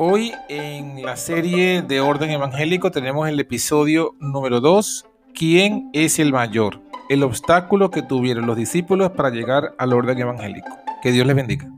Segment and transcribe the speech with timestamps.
[0.00, 6.32] Hoy en la serie de Orden Evangélico tenemos el episodio número 2, ¿quién es el
[6.32, 6.80] mayor?
[7.08, 10.68] El obstáculo que tuvieron los discípulos para llegar al orden evangélico.
[11.02, 11.68] Que Dios les bendiga.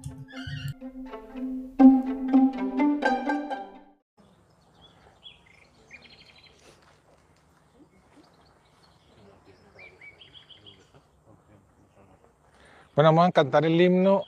[12.95, 14.25] Bueno, vamos a cantar el himno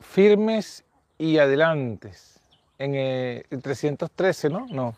[0.00, 0.84] Firmes
[1.18, 2.37] y Adelantes
[2.78, 4.66] en el 313, ¿no?
[4.70, 4.94] No.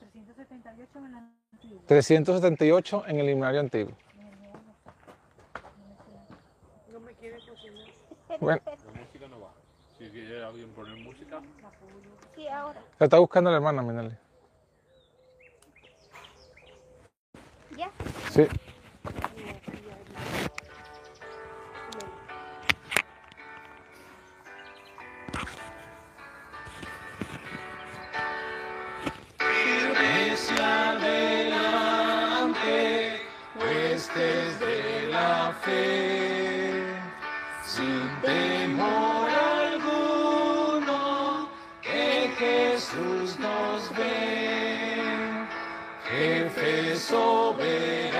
[0.00, 1.82] 378 en el antiguo.
[1.86, 3.92] 378 en el himnario antiguo.
[6.92, 7.86] No me quiere cocinar.
[8.40, 8.60] Bueno.
[8.66, 9.52] La música no va.
[9.98, 11.40] Si quiere alguien poner música.
[12.34, 12.82] Sí, ahora.
[12.98, 14.18] La está buscando la hermana, mírale.
[17.76, 17.90] ¿Ya?
[18.30, 18.46] Sí.
[34.20, 36.84] fuertes de la fe,
[37.64, 39.28] sin temor
[39.62, 40.98] alguno,
[41.80, 45.46] que Jesús nos ve,
[46.08, 48.19] jefe soberano.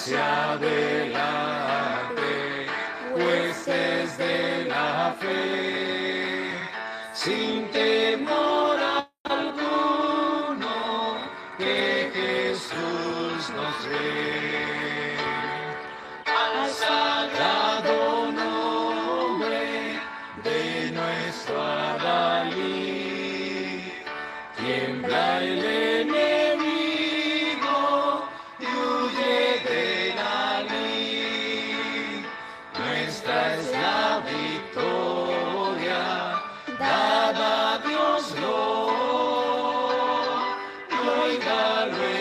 [0.00, 2.22] hacia adelante,
[3.14, 6.54] huestes de la fe.
[41.80, 42.19] Amen.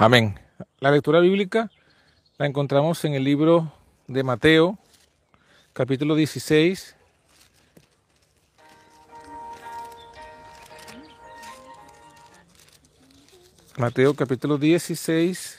[0.00, 0.38] Amén.
[0.78, 1.72] La lectura bíblica
[2.38, 3.72] la encontramos en el libro
[4.06, 4.78] de Mateo,
[5.72, 6.94] capítulo 16.
[13.76, 15.58] Mateo capítulo 16.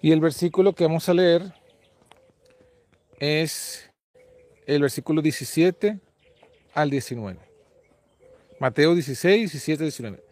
[0.00, 1.52] Y el versículo que vamos a leer
[3.20, 3.90] es
[4.64, 6.00] el versículo 17
[6.72, 7.51] al 19.
[8.62, 10.22] Mateo 16, 17, 19.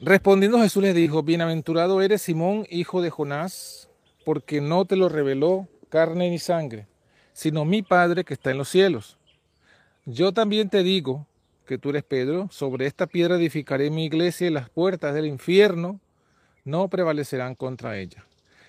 [0.00, 3.88] Respondiendo Jesús les dijo, bienaventurado eres Simón, hijo de Jonás,
[4.26, 6.88] porque no te lo reveló carne ni sangre,
[7.32, 9.16] sino mi Padre que está en los cielos.
[10.04, 11.26] Yo también te digo
[11.64, 16.00] que tú eres Pedro, sobre esta piedra edificaré mi iglesia y las puertas del infierno
[16.64, 18.26] no prevalecerán contra ella.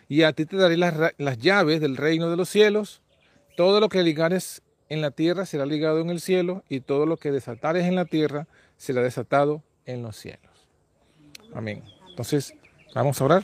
[0.07, 3.01] Y a ti te daré las, llaves del reino de los cielos.
[3.57, 4.61] Todo lo que ligares
[4.93, 8.05] en la tierra será ligado en el cielo, y todo lo que desatares en la
[8.05, 8.47] tierra
[8.77, 10.67] será desatado en los cielos.
[11.53, 11.83] Amén.
[12.09, 12.53] Entonces,
[12.93, 13.43] vamos a orar.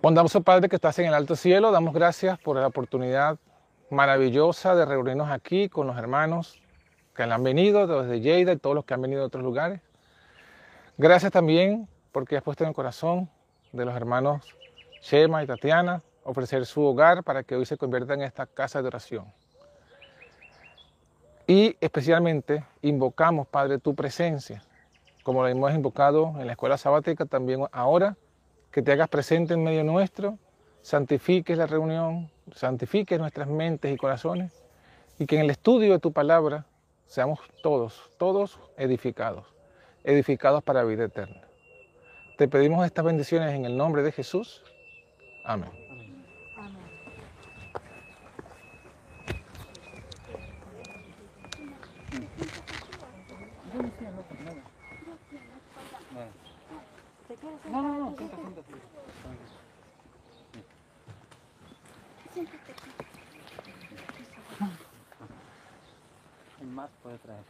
[0.00, 3.38] Bondadoso Padre que estás en el alto cielo, damos gracias por la oportunidad
[3.90, 6.62] maravillosa de reunirnos aquí con los hermanos
[7.14, 9.80] que han venido desde Lleida y todos los que han venido de otros lugares.
[10.96, 13.28] Gracias también porque has puesto en el corazón
[13.72, 14.54] de los hermanos
[15.02, 18.88] Shema y Tatiana ofrecer su hogar para que hoy se convierta en esta casa de
[18.88, 19.26] oración.
[21.46, 24.62] Y especialmente invocamos, Padre, tu presencia,
[25.22, 28.16] como lo hemos invocado en la escuela sabática también ahora
[28.70, 30.38] que te hagas presente en medio nuestro,
[30.82, 34.52] santifiques la reunión, santifiques nuestras mentes y corazones
[35.18, 36.66] y que en el estudio de tu palabra
[37.06, 39.46] seamos todos, todos edificados,
[40.04, 41.47] edificados para vida eterna.
[42.38, 44.62] Te pedimos estas bendiciones en el nombre de Jesús.
[45.42, 45.68] Amén.
[57.68, 58.72] No, no, no, siéntate, siéntate.
[66.72, 67.42] Más puede traer.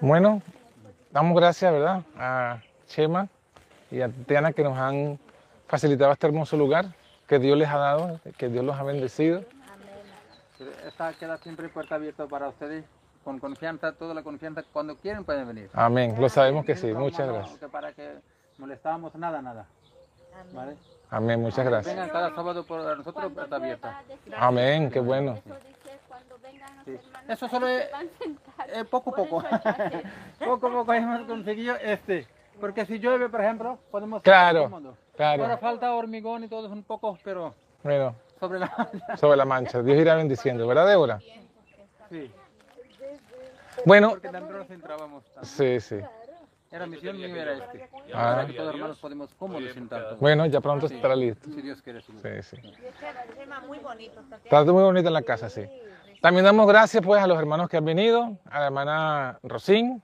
[0.00, 0.40] Bueno,
[1.18, 2.02] damos gracias, ¿verdad?
[2.16, 3.26] A Chema
[3.90, 5.18] y a Tiana que nos han
[5.66, 6.94] facilitado este hermoso lugar
[7.26, 9.42] que Dios les ha dado, que Dios los ha bendecido.
[9.72, 10.70] Amén.
[10.86, 12.84] Esta queda siempre puerta abierta para ustedes
[13.24, 15.68] con confianza, toda la confianza, cuando quieren pueden venir.
[15.72, 17.68] Amén, lo sabemos que sí, muchas gracias.
[17.72, 18.20] para que
[18.56, 19.66] molestamos, nada, nada.
[20.54, 20.76] ¿Vale?
[21.10, 21.96] Amén, muchas gracias.
[21.96, 24.02] Vengan cada sábado por nosotros, puerta abierta.
[24.36, 25.36] Amén, qué bueno.
[26.84, 26.98] Sí.
[27.28, 27.88] Eso solo es
[28.72, 29.42] eh, poco a poco.
[30.38, 32.26] poco a poco hemos conseguido este.
[32.60, 34.22] Porque si llueve, por ejemplo, podemos...
[34.22, 34.70] Claro,
[35.16, 35.42] claro.
[35.44, 37.54] Ahora falta hormigón y todo es un poco, pero...
[37.82, 38.14] Bueno.
[38.40, 39.16] Sobre la mancha.
[39.16, 39.82] Sobre la mancha.
[39.82, 41.20] Dios irá bendiciendo, ¿verdad, Débora?
[42.10, 42.30] Sí.
[43.84, 44.10] Bueno.
[44.10, 46.00] Porque nos entrábamos Sí, sí.
[46.70, 47.88] Era misión mía era este.
[48.12, 48.44] Ah.
[48.46, 50.16] Que todos hermanos podemos cómodos sentar.
[50.20, 51.48] Bueno, ya pronto estará listo.
[51.50, 52.02] Si Dios quiere.
[52.02, 52.12] Sí,
[52.42, 52.56] sí.
[53.66, 54.20] muy bonito.
[54.44, 55.62] Está muy bonito en la casa, sí.
[56.20, 60.02] También damos gracias pues a los hermanos que han venido, a la hermana Rosín,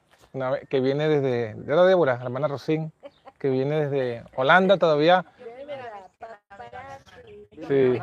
[0.68, 2.92] que viene desde, de la Débora, la hermana Rosín,
[3.38, 5.24] que viene desde Holanda todavía.
[7.66, 7.98] Sí,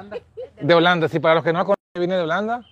[0.62, 2.66] de Holanda, sí, para los que no conocen, viene de Holanda.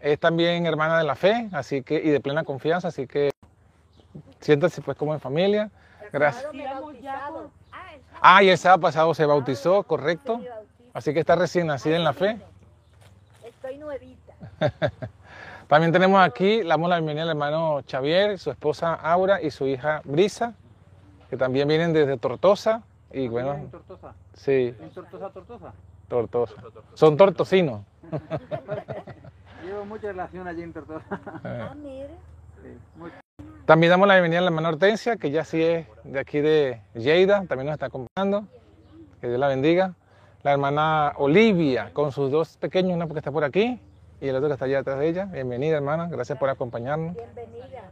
[0.00, 3.30] Es también hermana de la fe, así que, y de plena confianza, así que
[4.40, 5.70] siéntase pues como en familia.
[6.12, 6.46] Gracias.
[8.20, 10.40] Ah, y el sábado pasado se bautizó, correcto.
[10.94, 12.38] Así que está recién nacida en la fe.
[13.44, 14.21] Estoy nuevita.
[15.68, 19.66] También tenemos aquí, le damos la bienvenida al hermano Xavier, su esposa Aura y su
[19.66, 20.54] hija Brisa,
[21.30, 22.82] que también vienen desde Tortosa.
[23.10, 24.14] Y bueno, ¿En Tortosa?
[24.34, 24.74] Sí.
[24.78, 25.72] ¿En Tortosa, Tortosa?
[26.08, 26.54] Tortosa.
[26.94, 27.82] Son tortosinos.
[29.64, 31.04] Llevo mucha relación allí en Tortosa.
[31.44, 32.10] Ah, mire.
[32.62, 32.78] Sí,
[33.64, 36.80] También damos la bienvenida a la hermana Hortensia, que ya sí es de aquí de
[36.94, 38.46] Lleida, también nos está acompañando.
[39.20, 39.94] Que Dios la bendiga.
[40.42, 43.80] La hermana Olivia, con sus dos pequeños, una porque está por aquí
[44.22, 45.24] y el otro que está allá detrás de ella.
[45.24, 46.06] Bienvenida, hermana.
[46.08, 47.16] Gracias por acompañarnos.
[47.16, 47.90] Bienvenida.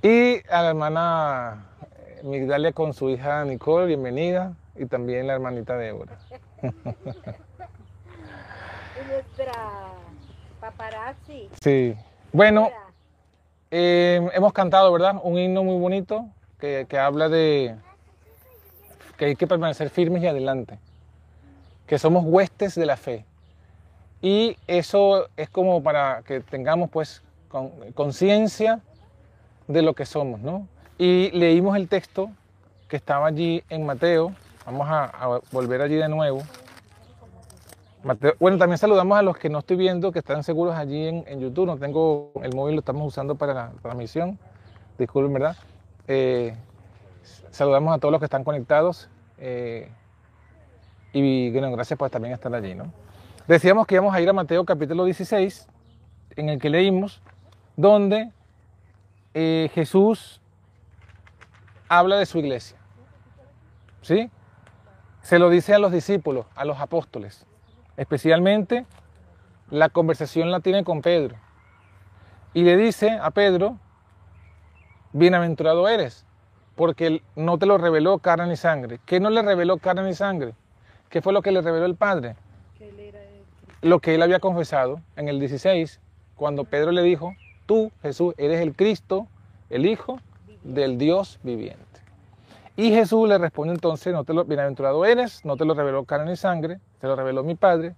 [0.00, 1.66] Y a la hermana
[2.22, 4.54] Migdalia con su hija Nicole, bienvenida.
[4.74, 6.16] Y también la hermanita Débora.
[6.62, 6.66] y
[9.06, 9.52] nuestra
[10.60, 11.50] paparazzi.
[11.60, 11.94] Sí.
[12.32, 12.70] Bueno,
[13.70, 15.16] eh, hemos cantado, ¿verdad?
[15.22, 16.24] Un himno muy bonito
[16.58, 17.76] que, que habla de
[19.18, 20.78] que hay que permanecer firmes y adelante.
[21.86, 23.26] Que somos huestes de la fe.
[24.20, 27.22] Y eso es como para que tengamos pues
[27.94, 28.80] conciencia
[29.68, 30.66] de lo que somos, ¿no?
[30.98, 32.30] Y leímos el texto
[32.88, 34.32] que estaba allí en Mateo.
[34.66, 36.42] Vamos a, volver allí de nuevo.
[38.02, 41.24] Mateo, bueno, también saludamos a los que no estoy viendo, que están seguros allí en,
[41.28, 41.66] en YouTube.
[41.66, 44.38] No tengo el móvil, lo estamos usando para la transmisión.
[44.98, 45.56] Disculpen, ¿verdad?
[46.08, 46.56] Eh,
[47.50, 49.08] saludamos a todos los que están conectados.
[49.38, 49.88] Eh,
[51.12, 52.92] y bueno, gracias por también estar allí, ¿no?
[53.48, 55.66] Decíamos que íbamos a ir a Mateo capítulo 16,
[56.36, 57.22] en el que leímos,
[57.76, 58.30] donde
[59.32, 60.42] eh, Jesús
[61.88, 62.76] habla de su iglesia.
[64.02, 64.30] ¿Sí?
[65.22, 67.46] Se lo dice a los discípulos, a los apóstoles.
[67.96, 68.84] Especialmente
[69.70, 71.36] la conversación la tiene con Pedro.
[72.52, 73.78] Y le dice a Pedro,
[75.14, 76.26] bienaventurado eres,
[76.76, 79.00] porque no te lo reveló carne ni sangre.
[79.06, 80.52] ¿Qué no le reveló carne ni sangre?
[81.08, 82.36] ¿Qué fue lo que le reveló el Padre?
[83.80, 86.00] Lo que él había confesado en el 16,
[86.34, 87.34] cuando Pedro le dijo,
[87.66, 89.28] tú, Jesús, eres el Cristo,
[89.70, 90.18] el Hijo
[90.64, 91.84] del Dios viviente.
[92.76, 96.30] Y Jesús le responde entonces, no te lo, bienaventurado eres, no te lo reveló carne
[96.30, 97.94] ni sangre, te lo reveló mi Padre.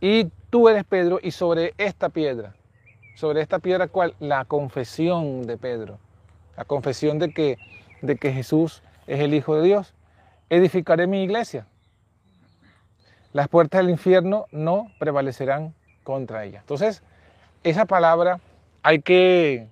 [0.00, 2.54] Y tú eres Pedro, y sobre esta piedra,
[3.14, 4.14] sobre esta piedra cuál?
[4.20, 5.98] La confesión de Pedro,
[6.56, 7.58] la confesión de que,
[8.02, 9.94] de que Jesús es el Hijo de Dios.
[10.50, 11.66] Edificaré mi iglesia.
[13.34, 15.74] Las puertas del infierno no prevalecerán
[16.04, 16.60] contra ella.
[16.60, 17.02] Entonces,
[17.64, 18.38] esa palabra
[18.84, 19.66] hay que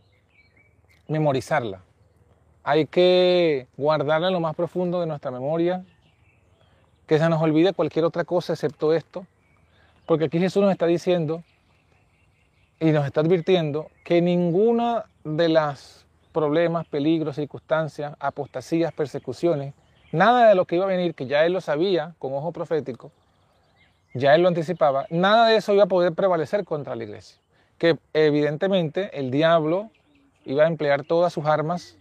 [1.06, 1.80] memorizarla.
[2.64, 5.84] Hay que guardarla en lo más profundo de nuestra memoria,
[7.06, 9.28] que se nos olvide cualquier otra cosa excepto esto,
[10.06, 11.44] porque aquí Jesús nos está diciendo
[12.80, 19.72] y nos está advirtiendo que ninguno de los problemas, peligros, circunstancias, apostasías, persecuciones,
[20.10, 23.12] nada de lo que iba a venir, que ya Él lo sabía con ojo profético,
[24.14, 27.38] ya Él lo anticipaba, nada de eso iba a poder prevalecer contra la iglesia.
[27.78, 29.90] Que evidentemente el diablo
[30.44, 31.96] iba a emplear todas sus armas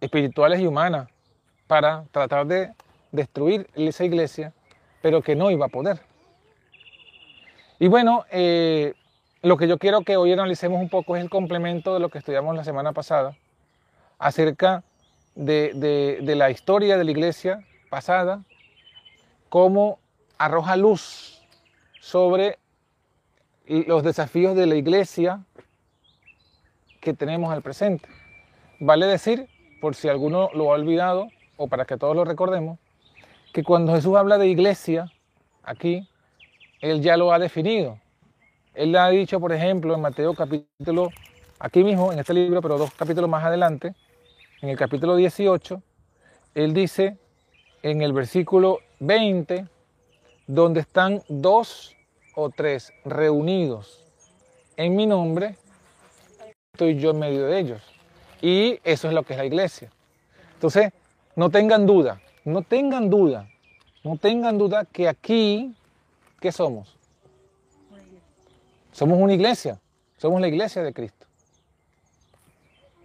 [0.00, 1.08] espirituales y humanas
[1.66, 2.72] para tratar de
[3.12, 4.52] destruir esa iglesia,
[5.02, 6.00] pero que no iba a poder.
[7.78, 8.94] Y bueno, eh,
[9.42, 12.18] lo que yo quiero que hoy analicemos un poco es el complemento de lo que
[12.18, 13.36] estudiamos la semana pasada
[14.18, 14.82] acerca
[15.34, 18.42] de, de la historia de la iglesia pasada,
[19.48, 20.00] cómo
[20.38, 21.42] arroja luz
[22.00, 22.58] sobre
[23.66, 25.44] los desafíos de la iglesia
[27.00, 28.08] que tenemos al presente.
[28.80, 29.48] Vale decir
[29.80, 32.78] por si alguno lo ha olvidado o para que todos lo recordemos,
[33.52, 35.12] que cuando Jesús habla de iglesia,
[35.62, 36.08] aquí,
[36.80, 37.98] Él ya lo ha definido.
[38.74, 41.10] Él ha dicho, por ejemplo, en Mateo capítulo,
[41.58, 43.94] aquí mismo, en este libro, pero dos capítulos más adelante,
[44.62, 45.82] en el capítulo 18,
[46.54, 47.18] Él dice
[47.82, 49.66] en el versículo 20,
[50.48, 51.94] donde están dos
[52.34, 54.04] o tres reunidos
[54.76, 55.56] en mi nombre,
[56.72, 57.82] estoy yo en medio de ellos.
[58.40, 59.90] Y eso es lo que es la iglesia.
[60.54, 60.90] Entonces,
[61.36, 63.46] no tengan duda, no tengan duda,
[64.02, 65.74] no tengan duda que aquí,
[66.40, 66.96] ¿qué somos?
[68.90, 69.78] Somos una iglesia,
[70.16, 71.26] somos la iglesia de Cristo.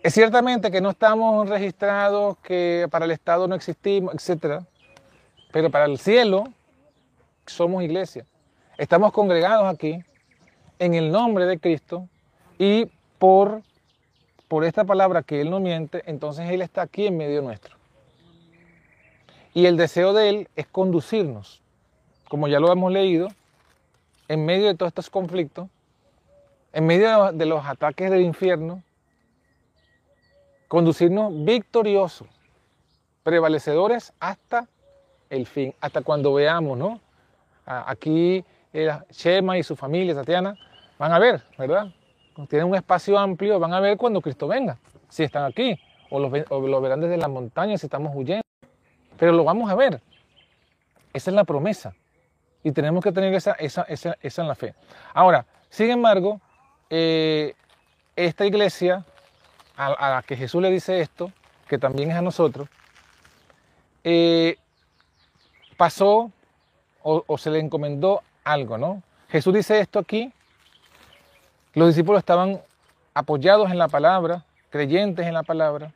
[0.01, 4.63] Es ciertamente que no estamos registrados, que para el Estado no existimos, etc.
[5.51, 6.45] Pero para el cielo
[7.45, 8.25] somos iglesia.
[8.77, 10.03] Estamos congregados aquí
[10.79, 12.07] en el nombre de Cristo
[12.57, 12.88] y
[13.19, 13.62] por
[14.53, 17.75] por esta palabra que Él no miente, entonces Él está aquí en medio nuestro.
[19.51, 21.63] Y el deseo de Él es conducirnos,
[22.29, 23.29] como ya lo hemos leído,
[24.27, 25.69] en medio de todos estos conflictos,
[26.71, 28.83] en medio de los ataques del infierno,
[30.67, 32.27] conducirnos victoriosos,
[33.23, 34.67] prevalecedores hasta
[35.31, 37.01] el fin, hasta cuando veamos, ¿no?
[37.65, 38.43] Aquí
[38.74, 40.55] eh, Shema y su familia, Tatiana,
[40.98, 41.88] van a ver, ¿verdad?
[42.48, 44.77] tienen un espacio amplio, van a ver cuando Cristo venga,
[45.08, 45.79] si están aquí,
[46.10, 48.43] o lo, verán desde las montañas si estamos huyendo.
[49.17, 50.01] Pero lo vamos a ver.
[51.12, 51.96] Esa es la promesa.
[52.63, 54.74] Y tenemos que tener esa, esa, esa, en la fe.
[55.13, 56.39] Ahora, sin embargo,
[56.89, 57.53] eh,
[58.15, 59.05] esta iglesia,
[59.75, 61.32] a, la que Jesús le dice esto,
[61.67, 62.67] que también es a nosotros,
[64.03, 64.58] eh,
[65.77, 66.32] pasó
[67.03, 69.03] o, se le encomendó algo, ¿no?
[69.29, 70.31] Jesús dice esto aquí
[71.74, 72.62] los discípulos estaban
[73.15, 75.91] apoyados en la palabra, creyentes en la palabra,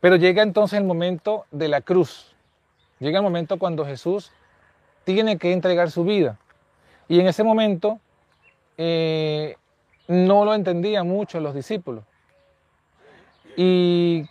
[0.00, 2.34] pero llega entonces el momento de la cruz.
[2.98, 4.32] Llega el momento cuando Jesús
[5.04, 6.38] tiene que entregar su vida.
[7.08, 8.00] Y en ese momento
[8.78, 9.56] eh,
[10.08, 12.04] no lo entendían mucho los discípulos.
[13.54, 14.26] Y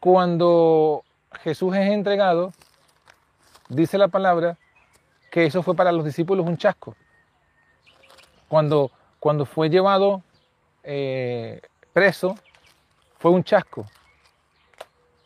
[0.00, 1.02] cuando
[1.42, 2.52] Jesús es entregado,
[3.70, 4.58] dice la palabra
[5.34, 6.94] que eso fue para los discípulos un chasco.
[8.46, 10.22] Cuando cuando fue llevado
[10.84, 11.60] eh,
[11.92, 12.36] preso,
[13.18, 13.84] fue un chasco.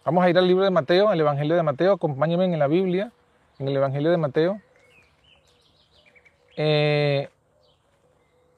[0.07, 3.13] Vamos a ir al libro de Mateo, al Evangelio de Mateo, acompáñenme en la Biblia,
[3.59, 4.63] en el Evangelio de Mateo.
[6.57, 7.29] Eh,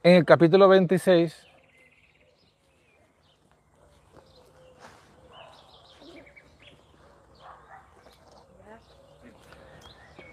[0.04, 1.48] en el capítulo 26,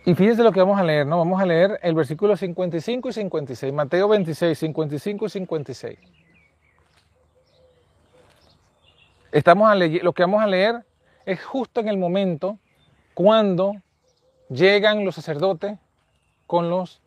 [0.07, 1.17] Y fíjense lo que vamos a leer, ¿no?
[1.17, 5.99] Vamos a leer el versículo 55 y 56, Mateo 26, 55 y 56.
[9.33, 10.85] Estamos a lo que vamos a leer
[11.25, 12.57] es justo en el momento
[13.15, 13.73] cuando
[14.49, 15.77] llegan los sacerdotes
[16.45, 17.01] con los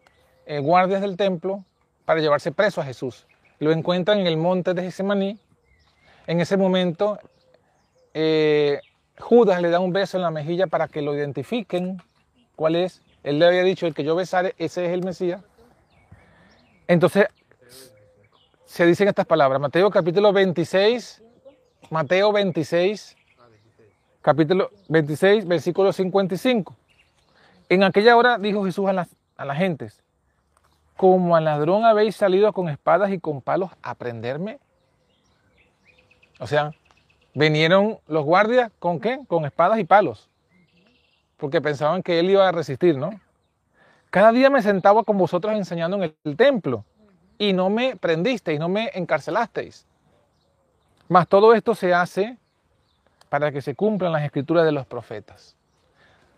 [0.45, 1.65] eh, guardias del templo
[2.05, 3.27] para llevarse preso a Jesús.
[3.61, 5.39] Lo encuentran en el monte de Getsemaní.
[6.27, 7.19] En ese momento,
[8.13, 8.79] eh,
[9.19, 12.03] Judas le da un beso en la mejilla para que lo identifiquen.
[12.61, 13.01] ¿Cuál es?
[13.23, 15.43] Él le había dicho, el que yo besare, ese es el Mesías.
[16.89, 17.25] Entonces,
[18.67, 19.59] se dicen estas palabras.
[19.59, 21.23] Mateo capítulo 26,
[21.89, 23.17] Mateo 26,
[24.21, 26.77] capítulo 26, versículo 55.
[27.71, 30.03] En aquella hora dijo Jesús a las, a las gentes,
[30.99, 34.59] como al ladrón habéis salido con espadas y con palos a prenderme.
[36.39, 36.73] O sea,
[37.33, 39.19] vinieron los guardias con qué?
[39.29, 40.30] Con espadas y palos.
[41.41, 43.19] Porque pensaban que él iba a resistir, ¿no?
[44.11, 46.85] Cada día me sentaba con vosotros enseñando en el templo
[47.39, 49.87] y no me prendisteis, no me encarcelasteis.
[51.09, 52.37] Mas todo esto se hace
[53.31, 55.57] para que se cumplan las escrituras de los profetas.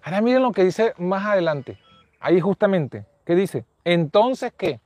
[0.02, 1.78] Ahora miren lo que dice más adelante.
[2.20, 3.64] Ahí justamente, ¿qué dice?
[3.84, 4.80] Entonces, ¿qué?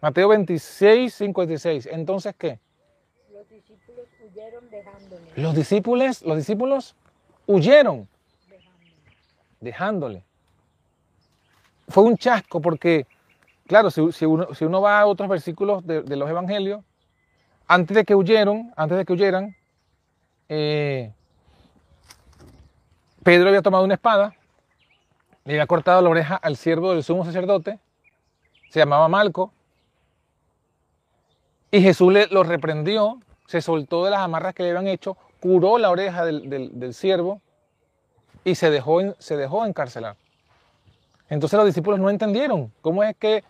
[0.00, 1.88] Mateo 26, 56.
[1.92, 2.58] Entonces, ¿qué?
[3.32, 5.22] Los discípulos huyeron dejándole.
[5.36, 6.96] Los discípulos, los discípulos
[7.46, 8.08] huyeron
[9.60, 10.24] dejándole.
[11.88, 13.06] Fue un chasco porque,
[13.66, 16.82] claro, si, uno, va a otros versículos de, los evangelios,
[17.66, 19.56] antes de que huyeron, antes de que huyeran,
[20.48, 21.12] eh,
[23.22, 24.34] Pedro había tomado una espada,
[25.44, 27.78] le había cortado la oreja al siervo del sumo sacerdote,
[28.70, 29.52] se llamaba Malco,
[31.70, 35.78] y Jesús le, lo reprendió, se soltó de las amarras que le habían hecho, curó
[35.78, 37.40] la oreja del, siervo
[38.44, 40.16] y se dejó, se dejó encarcelar.
[41.28, 43.44] Entonces los discípulos no entendieron cómo es que,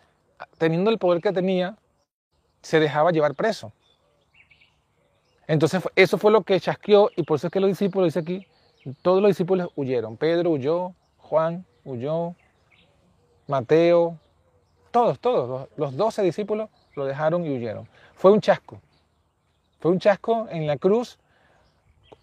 [0.59, 1.77] teniendo el poder que tenía,
[2.63, 3.73] se dejaba llevar preso.
[5.47, 8.47] Entonces eso fue lo que chasqueó y por eso es que los discípulos, dice aquí,
[9.03, 10.17] todos los discípulos huyeron.
[10.17, 12.35] Pedro huyó, Juan huyó,
[13.47, 14.19] Mateo,
[14.91, 17.89] todos, todos, los doce discípulos lo dejaron y huyeron.
[18.15, 18.81] Fue un chasco.
[19.81, 21.19] Fue un chasco en la cruz.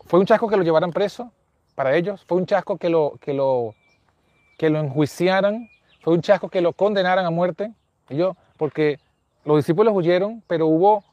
[0.05, 1.31] Fue un chasco que lo llevaran preso
[1.77, 2.25] para ellos.
[2.25, 3.75] Fue un chasco que lo, que lo,
[4.57, 5.69] que lo enjuiciaran.
[6.01, 7.71] Fue un chasco que lo condenaran a muerte.
[8.09, 8.97] yo, porque
[9.45, 11.03] los discípulos huyeron, pero hubo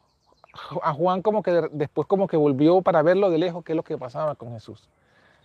[0.83, 3.83] a Juan como que después como que volvió para verlo de lejos qué es lo
[3.83, 4.88] que pasaba con Jesús.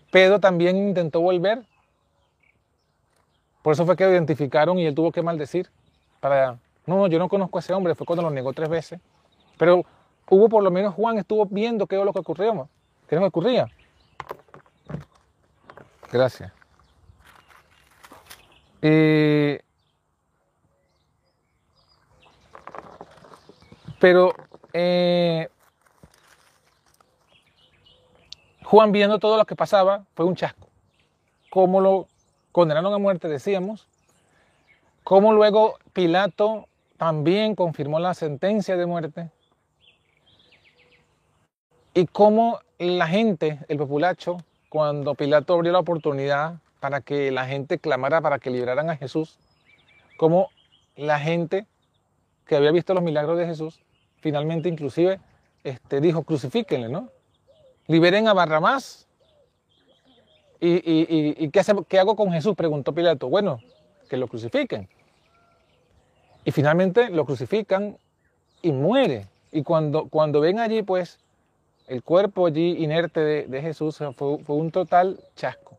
[0.10, 1.66] Pedro también intentó volver.
[3.62, 5.70] Por eso fue que lo identificaron y él tuvo que maldecir.
[6.22, 9.02] Para, no, no, yo no conozco a ese hombre, fue cuando lo negó tres veces.
[9.58, 9.84] Pero
[10.30, 12.70] hubo por lo menos Juan estuvo viendo qué era lo que ocurrió,
[13.10, 13.68] qué es lo que ocurría.
[16.12, 16.52] Gracias.
[18.82, 19.62] Eh,
[24.00, 24.34] pero
[24.74, 25.50] eh,
[28.64, 30.70] Juan viendo todo lo que pasaba fue un chasco.
[31.50, 32.08] Cómo lo
[32.52, 33.88] condenaron a muerte, decíamos.
[35.04, 36.68] Cómo luego Pilato
[36.98, 39.32] también confirmó la sentencia de muerte.
[41.94, 44.38] Y cómo la gente, el populacho,
[44.70, 49.38] cuando Pilato abrió la oportunidad para que la gente clamara para que liberaran a Jesús,
[50.18, 50.50] cómo
[50.96, 51.66] la gente
[52.46, 53.80] que había visto los milagros de Jesús,
[54.22, 55.20] finalmente inclusive
[55.64, 57.10] este, dijo, crucifíquenle, ¿no?
[57.90, 59.08] liberen a Barrabás.
[60.62, 62.56] ¿Y, qué, hago con Jesús?
[62.56, 63.30] Preguntó Pilato.
[63.30, 63.60] Bueno,
[64.10, 64.88] que lo crucifiquen.
[66.46, 67.98] Y finalmente lo crucifican
[68.62, 69.26] y muere.
[69.52, 71.18] Y cuando, cuando ven allí, pues,
[71.90, 75.78] el cuerpo allí inerte de, Jesús fue, un total chasco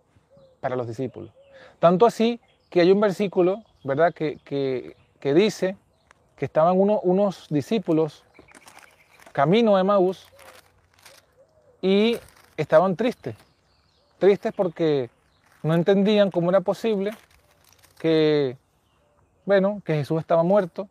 [0.60, 1.30] para los discípulos.
[1.78, 5.76] Tanto así que hay un versículo, ¿verdad?, que, dice
[6.36, 8.24] que estaban unos discípulos
[9.30, 10.26] camino a Emaús
[11.80, 12.18] y
[12.56, 13.36] estaban tristes,
[14.18, 15.10] tristes porque
[15.62, 17.12] no entendían cómo era posible
[18.00, 18.56] que,
[19.44, 20.88] bueno, que Jesús estaba muerto,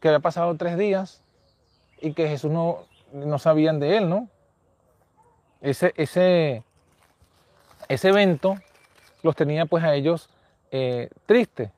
[0.00, 1.22] que había pasado tres días
[2.00, 4.28] y que Jesús no, no sabían de él, ¿no?
[5.60, 6.62] Ese, ese,
[7.88, 8.56] ese evento
[9.22, 10.28] los tenía pues a ellos
[10.70, 11.70] eh, tristes.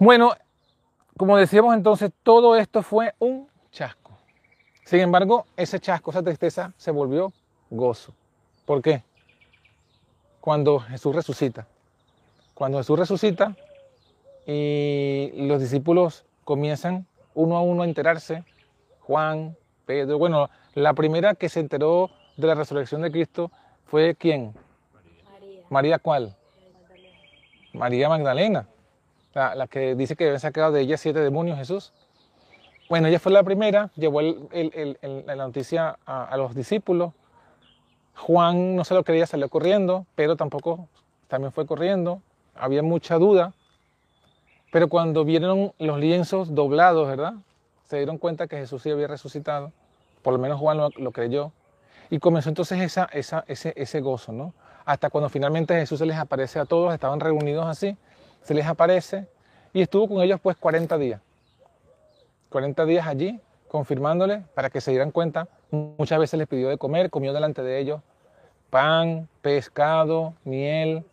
[0.00, 0.34] Bueno,
[1.16, 4.10] como decíamos entonces, todo esto fue un chasco.
[4.84, 7.32] Sin embargo, ese chasco, esa tristeza se volvió
[7.70, 8.12] gozo.
[8.66, 9.02] ¿Por qué?
[10.40, 11.66] Cuando Jesús resucita.
[12.52, 13.56] Cuando Jesús resucita
[14.46, 18.44] y los discípulos comienzan uno a uno a enterarse,
[19.00, 23.50] Juan, Pedro, bueno, la primera que se enteró de la resurrección de Cristo
[23.84, 24.54] fue quién?
[24.92, 25.62] María.
[25.68, 26.36] ¿María cuál?
[27.72, 28.68] María Magdalena
[29.34, 31.92] la, que dice que había sacado de ella siete demonios Jesús.
[32.88, 37.12] Bueno, ella fue la primera, llevó la noticia a, los discípulos
[38.16, 40.88] Juan no se lo creía, salió corriendo, pero tampoco
[41.26, 42.22] también fue corriendo.
[42.54, 43.52] Había mucha duda.
[44.74, 47.34] Pero cuando vieron los lienzos doblados, ¿verdad?
[47.86, 49.70] Se dieron cuenta que Jesús sí había resucitado.
[50.20, 51.52] Por lo menos Juan lo, creyó.
[52.10, 54.52] Y comenzó entonces esa, esa, ese, ese gozo, ¿no?
[54.84, 57.96] Hasta cuando finalmente Jesús se les aparece a todos, estaban reunidos así,
[58.42, 59.28] se les aparece
[59.72, 61.20] y estuvo con ellos pues 40 días.
[62.48, 65.46] 40 días allí, confirmándole para que se dieran cuenta.
[65.70, 68.00] Muchas veces les pidió de comer, comió delante de ellos
[68.70, 71.04] pan, pescado, miel.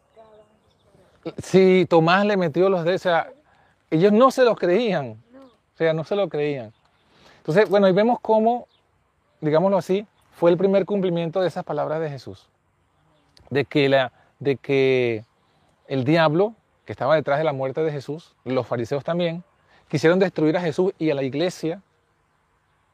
[1.44, 3.32] Sí, Tomás le metió los de, o sea,
[3.92, 5.22] ellos no se lo creían,
[5.76, 6.74] o sea, no se lo creían.
[7.38, 8.68] Entonces, bueno, y vemos cómo,
[9.42, 12.48] digámoslo así, fue el primer cumplimiento de esas palabras de Jesús,
[13.50, 15.26] de que, la, de que
[15.88, 19.44] el diablo que estaba detrás de la muerte de Jesús, los fariseos también,
[19.90, 21.82] quisieron destruir a Jesús y a la iglesia,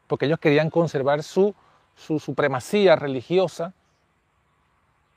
[0.07, 1.53] porque ellos querían conservar su,
[1.95, 3.73] su supremacía religiosa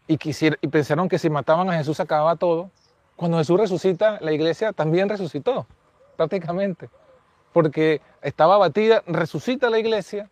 [0.06, 0.18] y,
[0.60, 2.70] y pensaron que si mataban a Jesús acababa todo.
[3.20, 5.66] Cuando Jesús resucita, la iglesia también resucitó,
[6.16, 6.88] prácticamente,
[7.52, 10.30] porque estaba abatida, resucita la iglesia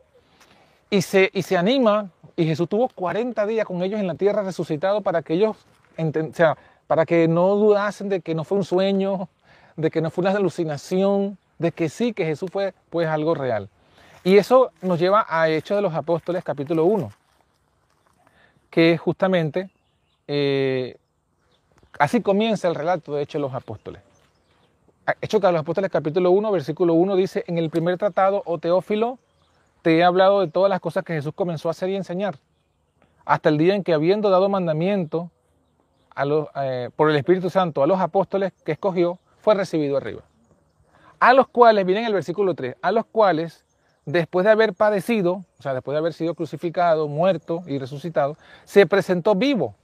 [0.89, 4.41] y se, y se anima, y Jesús tuvo 40 días con ellos en la tierra
[4.41, 5.59] resucitado para que ellos,
[5.99, 9.29] o sea, para que no dudasen de que no fue un sueño,
[9.77, 13.69] de que no fue una alucinación, de que sí, que Jesús fue pues algo real.
[14.25, 17.13] Y eso nos lleva a Hechos de los Apóstoles capítulo 1,
[18.71, 19.69] que justamente
[20.27, 20.97] eh,
[21.99, 24.03] así comienza el relato de Hechos de los Apóstoles.
[25.21, 28.59] Hechos de los Apóstoles capítulo 1, versículo 1 dice, en el primer tratado, o oh
[28.59, 29.19] Teófilo,
[29.83, 32.37] te he hablado de todas las cosas que Jesús comenzó a hacer y enseñar,
[33.25, 35.31] hasta el día en que habiendo dado mandamiento
[36.57, 40.23] eh, por el Espíritu Santo a los apóstoles que escogió, fue recibido arriba.
[41.21, 43.65] A los cuales, miren el versículo 3, a los cuales,
[44.05, 48.87] después de haber padecido, o sea, después de haber sido crucificado, muerto y resucitado, se
[48.87, 49.75] presentó vivo,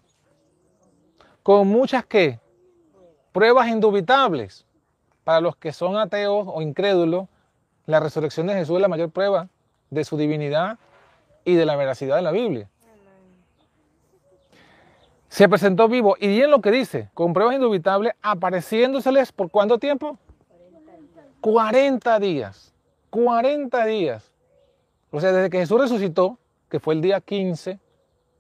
[1.45, 2.41] con muchas que
[3.31, 4.65] pruebas indubitables.
[5.25, 7.29] Para los que son ateos o incrédulos,
[7.87, 9.49] la resurrección de Jesús es la mayor prueba
[9.91, 10.79] de su divinidad
[11.45, 12.69] y de la veracidad de la Biblia.
[15.29, 20.19] Se presentó vivo y bien lo que dice, con pruebas indubitables, apareciéndoseles por cuánto tiempo?
[21.43, 22.73] 40 días.
[23.11, 24.33] 40 días.
[25.11, 26.39] O sea, desde que Jesús resucitó,
[26.71, 27.79] que fue el día 15,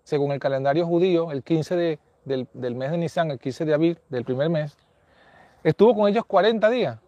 [0.04, 1.76] según el calendario judío, el 15
[2.24, 4.76] del, mes de Nisan, el 15 de abril del primer mes,
[5.62, 6.98] estuvo con ellos 40 días.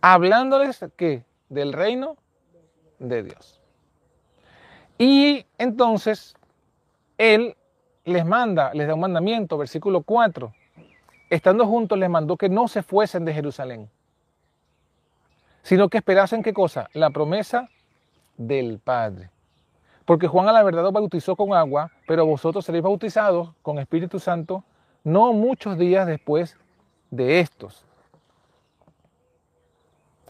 [0.00, 1.24] Hablándoles ¿qué?
[1.48, 2.16] del reino
[2.98, 3.60] de Dios.
[4.98, 6.34] Y entonces
[7.16, 7.56] él
[8.04, 10.52] les manda, les da un mandamiento, versículo 4.
[11.30, 13.90] Estando juntos les mandó que no se fuesen de Jerusalén,
[15.62, 16.88] sino que esperasen qué cosa?
[16.94, 17.68] La promesa
[18.36, 19.30] del Padre.
[20.08, 24.18] Porque Juan a la verdad os bautizó con agua, pero vosotros seréis bautizados con Espíritu
[24.18, 24.64] Santo
[25.04, 26.56] no muchos días después
[27.10, 27.84] de estos.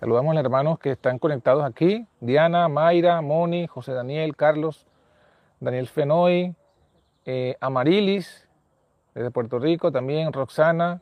[0.01, 2.09] Saludamos a los hermanos que están conectados aquí.
[2.19, 4.85] Diana, Mayra, Moni, José Daniel, Carlos,
[5.61, 6.57] Daniel Fenoy,
[7.25, 8.49] eh, Amarilis,
[9.15, 11.01] desde Puerto Rico, también Roxana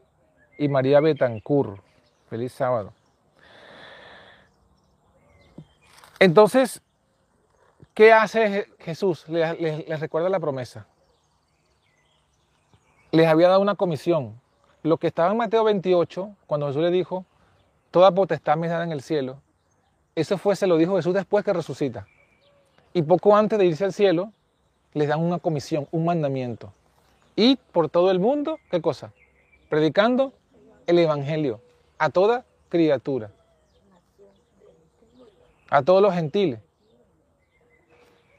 [0.58, 1.80] y María Betancur.
[2.28, 2.92] Feliz sábado.
[6.18, 6.82] Entonces,
[7.96, 9.26] ¿qué hace Jesús?
[9.26, 10.86] Les, recuerda la promesa.
[13.10, 14.38] Les había dado una comisión.
[14.82, 17.24] Lo que estaba en Mateo 28, cuando Jesús le dijo,
[17.90, 19.38] toda potestad me da en el cielo.
[20.14, 22.06] Eso fue, se lo dijo Jesús después que resucita.
[22.92, 24.30] Y poco antes de irse al cielo,
[24.92, 26.72] les dan una comisión, un mandamiento.
[27.34, 29.12] Y por todo el mundo, ¿qué cosa?
[29.70, 30.34] Predicando
[30.86, 31.62] el Evangelio
[31.98, 33.30] a toda criatura.
[35.70, 36.60] A todos los gentiles.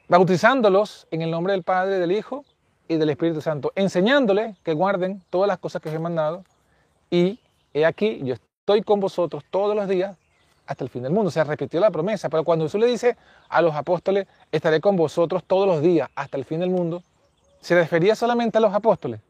[0.08, 2.46] Bautizándolos en el nombre del Padre, del Hijo
[2.88, 3.72] y del Espíritu Santo.
[3.74, 6.44] Enseñándoles que guarden todas las cosas que os he mandado.
[7.10, 7.38] Y
[7.74, 10.16] he aquí, yo estoy con vosotros todos los días
[10.66, 11.30] hasta el fin del mundo.
[11.30, 13.18] Se repitió la promesa, pero cuando Jesús le dice
[13.50, 17.02] a los apóstoles, estaré con vosotros todos los días hasta el fin del mundo,
[17.60, 19.20] ¿se refería solamente a los apóstoles?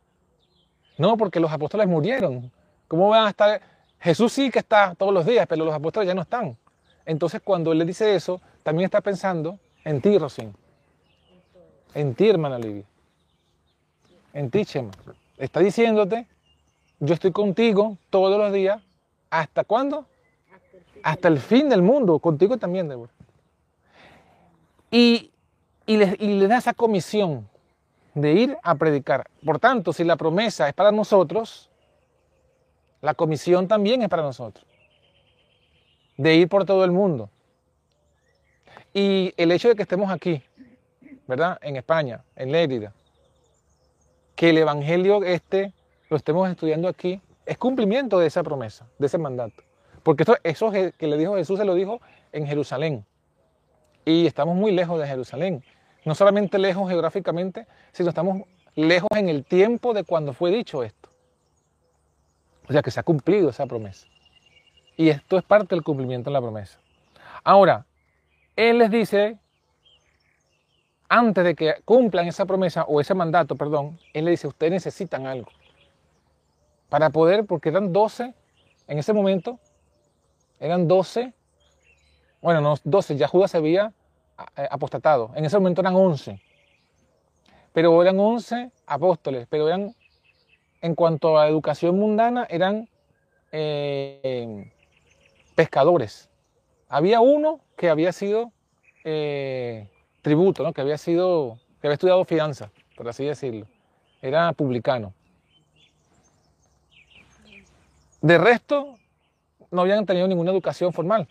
[0.97, 2.53] No, porque los apóstoles murieron.
[2.87, 3.61] ¿Cómo van a estar?
[3.99, 6.57] Jesús sí que está todos los días, pero los apóstoles ya no están.
[7.05, 10.55] Entonces cuando él le dice eso, también está pensando en ti, Rosín.
[11.95, 12.85] En ti, hermana Livia.
[14.33, 14.91] En ti, Chema.
[15.37, 16.27] Está diciéndote,
[17.01, 18.83] yo estoy contigo todos los días
[19.31, 20.07] ¿Hasta cuándo?
[21.03, 23.13] Hasta el fin del mundo, contigo también, Débora.
[24.91, 25.31] Y,
[25.87, 27.49] y, le, da esa comisión
[28.15, 29.29] de ir a predicar.
[29.45, 31.71] Por tanto, si la promesa es para nosotros,
[33.01, 34.67] la comisión también es para nosotros.
[36.17, 37.31] De ir por todo el mundo.
[38.95, 40.43] Y el hecho de que estemos aquí,
[41.29, 41.59] ¿verdad?
[41.63, 42.93] En España, en Lérida,
[44.35, 45.73] que el Evangelio este
[46.11, 49.63] lo estemos estudiando aquí, es cumplimiento de esa promesa, de ese mandato.
[50.03, 52.01] Porque esto, eso que le dijo Jesús se lo dijo
[52.33, 53.05] en Jerusalén.
[54.05, 55.63] Y estamos muy lejos de Jerusalén.
[56.05, 58.43] No solamente lejos geográficamente, sino estamos
[58.75, 61.11] lejos en el tiempo de cuando fue dicho esto.
[62.69, 64.07] O sea que se ha cumplido esa promesa.
[64.97, 66.79] Y esto es parte del cumplimiento de la promesa.
[67.45, 67.87] Ahora,
[68.57, 69.39] Él les dice,
[71.09, 75.27] antes de que cumplan esa promesa o ese mandato, perdón, Él les dice, ustedes necesitan
[75.27, 75.51] algo.
[76.89, 78.35] Para poder, porque eran 12,
[78.87, 79.59] en ese momento,
[80.61, 81.33] eran 12,
[82.41, 83.93] bueno, no 12, ya Judas se había
[84.57, 86.41] eh, apostatado, en ese momento eran 11,
[87.73, 89.95] pero eran 11 apóstoles, pero eran,
[90.81, 92.89] en cuanto a educación mundana, eran
[93.53, 94.71] eh,
[95.55, 96.29] pescadores.
[96.89, 98.53] Había uno que había sido
[99.05, 99.89] eh,
[100.23, 100.73] tributo, ¿no?
[100.73, 103.67] que había sido, que había estudiado finanzas, por así decirlo.
[104.21, 105.15] Era publicano.
[108.21, 108.97] De resto,
[109.71, 111.29] no habían tenido ninguna educación formal.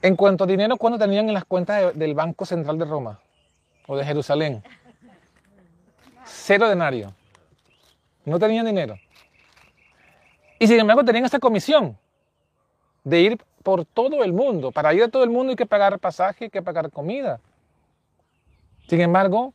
[0.00, 3.20] En cuanto a dinero, ¿cuánto tenían en las cuentas del Banco Central de Roma
[3.86, 4.62] o de Jerusalén?
[6.24, 7.12] Cero denario.
[8.24, 8.96] No tenían dinero.
[10.58, 11.98] Y sin embargo tenían esta comisión
[13.02, 14.72] de ir por todo el mundo.
[14.72, 17.40] Para ir a todo el mundo hay que pagar pasaje, hay que pagar comida.
[18.88, 19.52] Sin embargo,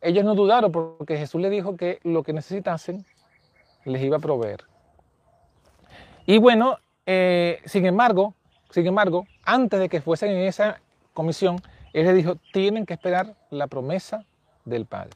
[0.00, 3.04] ellos no dudaron porque Jesús les dijo que lo que necesitasen
[3.84, 4.64] les iba a proveer.
[6.26, 8.34] Y bueno, eh, sin embargo,
[8.70, 10.80] sin embargo, antes de que fuesen en esa
[11.12, 11.60] comisión,
[11.92, 14.24] él les dijo, tienen que esperar la promesa
[14.64, 15.10] del Padre.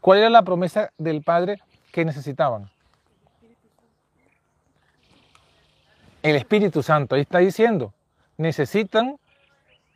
[0.00, 1.60] ¿Cuál era la promesa del Padre
[1.92, 2.70] que necesitaban?
[6.22, 7.14] El Espíritu Santo.
[7.14, 7.92] Ahí está diciendo,
[8.36, 9.18] necesitan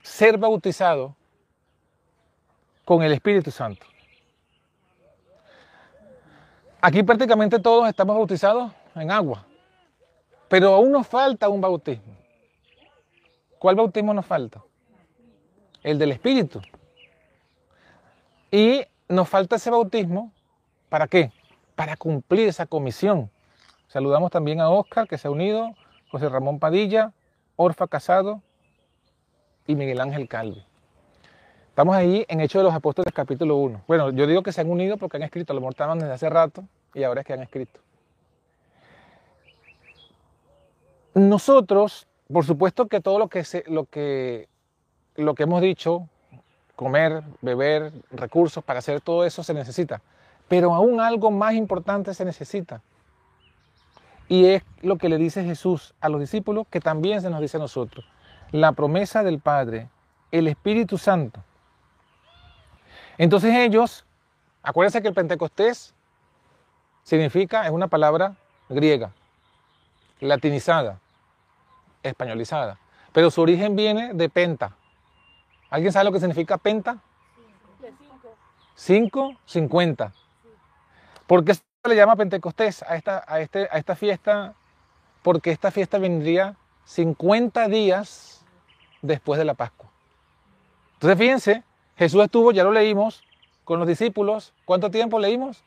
[0.02, 1.12] ser bautizados
[2.84, 3.86] con el Espíritu Santo.
[6.80, 9.44] Aquí prácticamente todos estamos bautizados en agua.
[10.48, 12.16] Pero aún nos falta un bautismo.
[13.58, 14.62] ¿Cuál bautismo nos falta?
[15.82, 16.60] El del Espíritu.
[18.50, 20.32] Y nos falta ese bautismo,
[20.88, 21.32] ¿para qué?
[21.74, 23.30] Para cumplir esa comisión.
[23.88, 25.74] Saludamos también a Oscar, que se ha unido,
[26.16, 27.12] José Ramón Padilla,
[27.56, 28.40] Orfa Casado
[29.66, 30.64] y Miguel Ángel Calvi.
[31.68, 33.82] Estamos ahí en Hechos de los Apóstoles capítulo 1.
[33.86, 36.30] Bueno, yo digo que se han unido porque han escrito, lo mejor estaban desde hace
[36.30, 37.80] rato y ahora es que han escrito.
[41.12, 44.48] Nosotros, por supuesto que todo lo que, lo que,
[45.16, 46.08] lo que hemos dicho,
[46.76, 50.00] comer, beber, recursos, para hacer todo eso se necesita.
[50.48, 52.80] Pero aún algo más importante se necesita.
[54.28, 57.56] Y es lo que le dice Jesús a los discípulos, que también se nos dice
[57.56, 58.04] a nosotros.
[58.50, 59.88] La promesa del Padre,
[60.30, 61.42] el Espíritu Santo.
[63.18, 64.04] Entonces ellos,
[64.62, 65.94] acuérdense que el Pentecostés
[67.02, 68.36] significa, es una palabra
[68.68, 69.12] griega,
[70.20, 71.00] latinizada
[72.02, 72.78] españolizada.
[73.12, 74.76] Pero su origen viene de penta.
[75.70, 76.98] ¿Alguien sabe lo que significa penta?
[78.74, 80.12] Cinco, cincuenta.
[81.26, 81.54] ¿Por qué
[81.88, 84.54] le llama Pentecostés a esta, a, este, a esta fiesta?
[85.22, 88.44] Porque esta fiesta vendría 50 días
[89.02, 89.90] después de la Pascua.
[90.94, 91.62] Entonces fíjense,
[91.96, 93.22] Jesús estuvo, ya lo leímos,
[93.64, 94.54] con los discípulos.
[94.64, 95.64] ¿Cuánto tiempo leímos?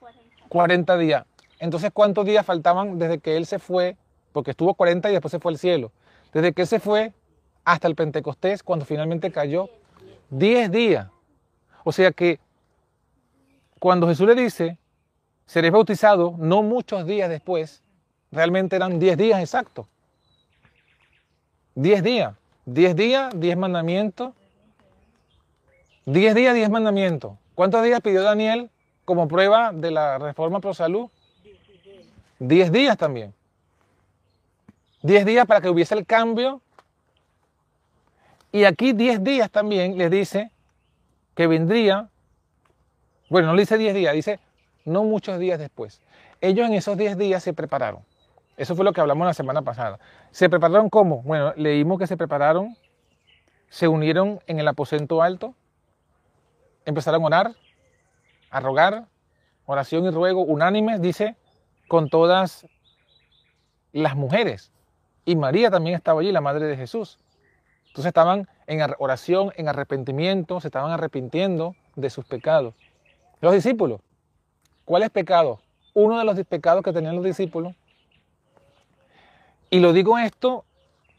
[0.00, 1.24] 40, 40 días.
[1.60, 3.96] Entonces, ¿cuántos días faltaban desde que Él se fue
[4.32, 5.90] porque estuvo 40 y después se fue al cielo.
[6.32, 7.12] Desde que se fue
[7.64, 9.68] hasta el Pentecostés, cuando finalmente cayó,
[10.30, 11.08] 10 días.
[11.84, 12.38] O sea que
[13.78, 14.78] cuando Jesús le dice,
[15.48, 17.82] seréis bautizados no muchos días después,
[18.30, 19.86] realmente eran 10 días exactos.
[21.74, 22.34] 10 días.
[22.66, 24.34] 10 días, 10 mandamientos.
[26.04, 27.32] 10 días, 10 mandamientos.
[27.54, 28.70] ¿Cuántos días pidió Daniel
[29.06, 31.08] como prueba de la reforma pro salud?
[32.38, 33.34] 10 días también.
[35.02, 36.60] Diez días para que hubiese el cambio.
[38.52, 40.50] Y aquí diez días también les dice
[41.34, 42.08] que vendría,
[43.30, 44.40] bueno, no le dice diez días, dice
[44.88, 46.00] no muchos días después.
[46.40, 48.02] Ellos en esos diez días se prepararon.
[48.56, 49.98] Eso fue lo que hablamos la semana pasada.
[50.30, 51.22] ¿Se prepararon cómo?
[51.22, 52.76] Bueno, leímos que se prepararon,
[53.68, 55.54] se unieron en el aposento alto,
[56.84, 57.54] empezaron a orar,
[58.50, 59.06] a rogar,
[59.66, 61.36] oración y ruego unánimes, dice,
[61.86, 62.66] con todas
[63.92, 64.72] las mujeres.
[65.24, 67.18] Y María también estaba allí, la madre de Jesús.
[67.88, 72.74] Entonces estaban en oración, en arrepentimiento, se estaban arrepintiendo de sus pecados.
[73.40, 74.00] Los discípulos,
[74.88, 75.60] ¿cuáles pecados?
[75.92, 77.74] Uno de los pecados que tenían los discípulos.
[79.68, 80.64] Y lo digo esto,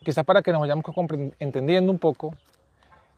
[0.04, 0.84] quizás para que nos vayamos
[1.38, 2.34] entendiendo un poco,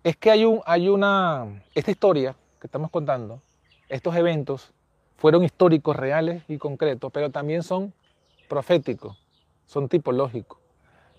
[0.03, 3.41] es que hay, un, hay una, esta historia que estamos contando,
[3.87, 4.73] estos eventos
[5.15, 7.93] fueron históricos, reales y concretos, pero también son
[8.49, 9.23] proféticos,
[9.67, 10.59] son tipológicos.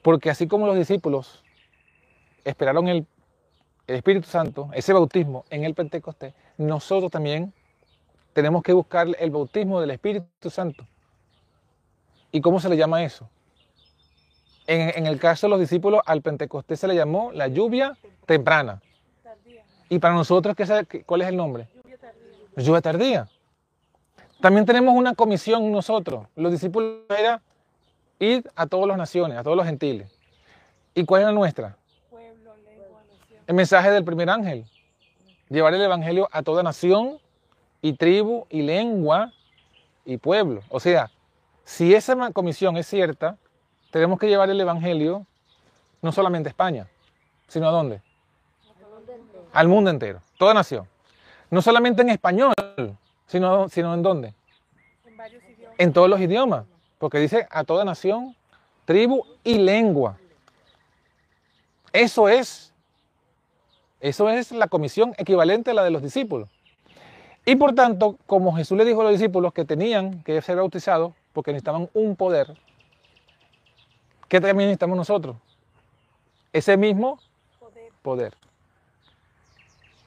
[0.03, 1.43] Porque así como los discípulos
[2.45, 3.07] esperaron el,
[3.87, 7.55] el Espíritu Santo, ese bautismo en el Pentecostés, nosotros también
[8.33, 10.87] tenemos que buscar el bautismo del Espíritu Santo.
[12.31, 13.29] ¿Y cómo se le llama eso?
[14.67, 18.81] En, el caso de los discípulos, al Pentecostés se le llamó la lluvia temprana.
[19.89, 21.69] Y para nosotros, ¿qué, ¿cuál es el nombre?
[21.75, 22.65] Lluvia tardía.
[22.65, 23.29] Lluvia tardía.
[24.41, 26.27] También tenemos una comisión nosotros.
[26.37, 27.43] Los discípulos era
[28.19, 30.11] ir a todas las naciones, a todos los gentiles.
[30.95, 31.77] ¿Y cuál es la nuestra?
[32.09, 33.41] Pueblo, lengua, nación.
[33.47, 34.65] El mensaje del primer ángel.
[35.51, 37.19] Llevar el evangelio a toda nación
[37.83, 39.33] y tribu y lengua
[40.05, 40.63] y pueblo.
[40.71, 41.11] O sea,
[41.65, 43.37] si esa comisión es cierta,
[43.91, 45.27] tenemos que llevar el Evangelio
[46.01, 46.89] no solamente a España,
[47.49, 48.01] sino a dónde?
[49.53, 50.89] Al mundo entero, toda nación.
[51.51, 52.55] No solamente en español,
[53.27, 54.35] sino, sino en dónde?
[55.05, 55.75] En varios idiomas.
[55.79, 56.65] En todos los idiomas,
[56.99, 58.35] porque dice a toda nación,
[58.85, 60.19] tribu y lengua.
[61.93, 62.73] Eso es,
[64.01, 66.49] eso es la comisión equivalente a la de los discípulos.
[67.45, 71.13] Y por tanto, como Jesús le dijo a los discípulos que tenían que ser bautizados
[71.33, 72.57] porque necesitaban un poder,
[74.33, 75.37] ¿Qué también necesitamos nosotros?
[76.55, 77.19] Ese mismo
[78.01, 78.35] poder.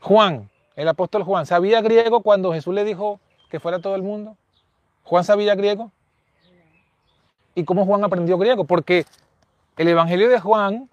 [0.02, 3.19] Juan, el apóstol Juan, ¿sabía griego cuando Jesús le dijo
[3.52, 4.36] que fuera todo el mundo?
[5.04, 5.91] ¿Juan sabía griego?
[7.54, 8.63] ¿Y cómo Juan aprendió griego?
[8.65, 9.06] Porque
[9.78, 10.89] el Evangelio de Juan,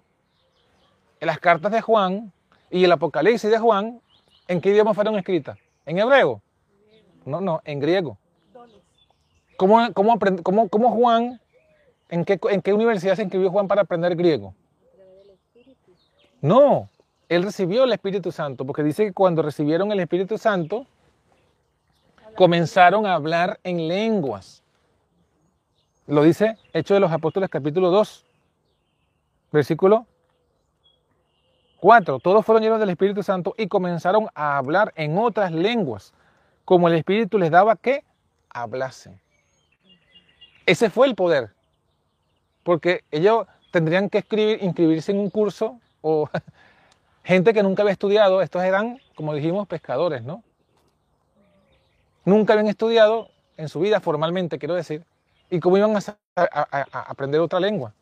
[1.19, 2.31] las cartas de Juan
[2.69, 3.99] y el Apocalipsis de Juan,
[4.47, 5.57] ¿en qué idioma fueron escritas?
[5.85, 6.41] ¿En hebreo?
[7.25, 8.17] No, no, en griego.
[9.57, 11.39] ¿Cómo, cómo, cómo, cómo Juan
[12.13, 14.53] ¿En qué, universidad se inscribió Juan para aprender griego?
[16.41, 16.87] No,
[17.27, 20.85] él recibió el Espíritu Santo, porque dice que cuando recibieron el Espíritu Santo,
[22.35, 24.61] comenzaron a hablar en lenguas.
[26.05, 28.25] Lo dice Hechos de los Apóstoles capítulo 2,
[29.51, 30.05] versículo
[31.83, 32.19] 4.
[32.19, 36.13] Todos fueron llenos del Espíritu Santo y comenzaron a hablar en otras lenguas,
[36.63, 38.05] como el Espíritu les daba que
[38.47, 39.19] hablasen.
[40.65, 41.49] Ese fue el poder
[42.63, 46.29] porque ellos tendrían que escribir, inscribirse en un curso o
[47.25, 50.41] gente que nunca había estudiado, estos eran, como dijimos, pescadores, ¿no?
[52.23, 55.03] Nunca habían estudiado en su vida formalmente, quiero decir,
[55.49, 57.93] y cómo iban a, aprender otra lengua.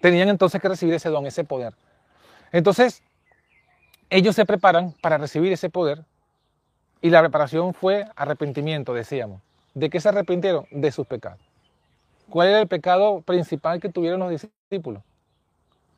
[0.00, 1.74] Tenían entonces que recibir ese don, ese poder.
[2.52, 3.02] Entonces,
[4.10, 6.04] ellos se preparan para recibir ese poder
[7.02, 9.40] y la preparación fue arrepentimiento, decíamos.
[9.74, 10.66] ¿De qué se arrepintieron?
[10.70, 11.40] De sus pecados.
[12.30, 15.02] ¿Cuál era el pecado principal que tuvieron los discípulos?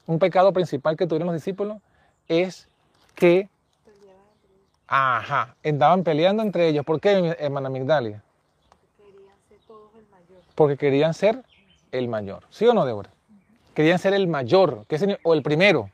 [0.06, 1.78] Un pecado principal que tuvieron los discípulos
[2.28, 2.68] es
[3.14, 3.48] que
[4.88, 6.84] ajá, andaban peleando entre ellos.
[6.84, 8.22] ¿Por qué, hermana Migdalia?
[10.54, 11.44] Porque querían ser
[11.92, 12.42] el mayor.
[12.50, 13.10] ¿Sí o no, Débora?
[13.74, 14.84] Querían ser el mayor,
[15.22, 15.90] o el primero.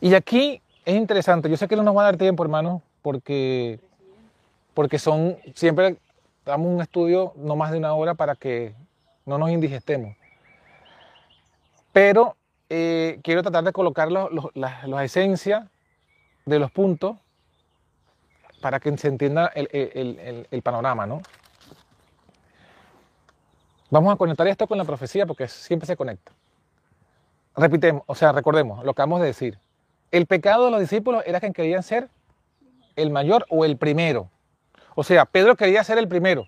[0.00, 3.80] Y aquí es interesante, yo sé que no nos va a dar tiempo, hermano, porque,
[4.74, 5.98] porque son siempre
[6.44, 8.74] damos un estudio no más de una hora para que
[9.26, 10.16] no nos indigestemos.
[11.92, 12.36] Pero
[12.68, 15.66] eh, quiero tratar de colocar las esencias
[16.46, 17.16] de los puntos
[18.60, 21.20] para que se entienda el, panorama, ¿no?
[23.90, 26.32] Vamos a conectar esto con la profecía porque siempre se conecta.
[27.56, 29.58] Repitemos, o sea, recordemos lo que acabamos de decir.
[30.10, 32.08] El pecado de los discípulos era que querían ser
[32.96, 34.30] el mayor o el primero.
[34.94, 36.46] O sea, Pedro quería ser el primero.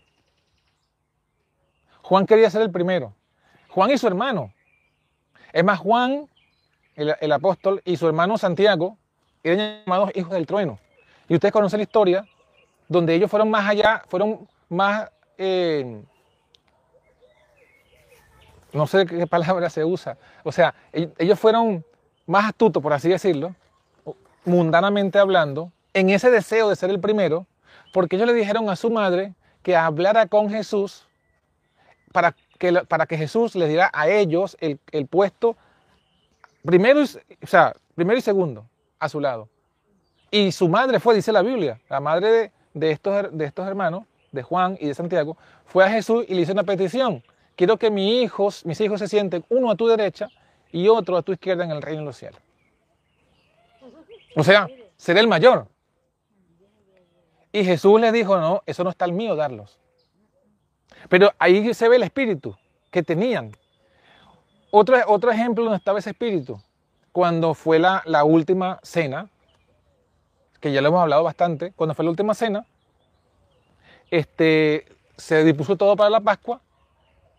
[2.02, 3.14] Juan quería ser el primero.
[3.68, 4.52] Juan y su hermano.
[5.52, 6.28] Es más, Juan,
[6.96, 8.96] el, apóstol, y su hermano Santiago
[9.42, 10.78] eran llamados hijos del trueno.
[11.28, 12.26] Y ustedes conocen la historia
[12.88, 15.08] donde ellos fueron más allá, fueron más,
[15.38, 16.02] eh,
[18.72, 21.84] no sé qué palabra se usa, o sea, ellos fueron
[22.30, 23.54] más astutos, por así decirlo,
[24.44, 27.46] mundanamente hablando, en ese deseo de ser el primero,
[27.92, 31.08] porque ellos le dijeron a su madre que hablara con Jesús
[32.12, 34.78] para que, para que Jesús les diera a ellos el,
[35.08, 35.56] puesto
[36.64, 38.64] primero o sea, primero y segundo
[39.00, 39.48] a su lado.
[40.30, 44.44] Y su madre fue, dice la Biblia, la madre de, estos, de estos hermanos, de
[44.44, 47.24] Juan y de Santiago, fue a Jesús y le hizo una petición.
[47.56, 50.28] Quiero que mis hijos, mis hijos se sienten uno a tu derecha
[50.72, 52.40] y otro a tu izquierda en el reino de los cielos.
[54.36, 55.66] O sea, seré el mayor.
[57.52, 59.78] Y Jesús le dijo, no, eso no está al mío darlos.
[61.08, 62.56] Pero ahí se ve el espíritu
[62.90, 63.52] que tenían.
[64.70, 66.62] Otro, otro ejemplo donde estaba ese espíritu
[67.10, 69.28] cuando fue la, la última cena,
[70.60, 72.64] que ya lo hemos hablado bastante, cuando fue la última cena,
[74.12, 76.60] este, se dispuso todo para la Pascua,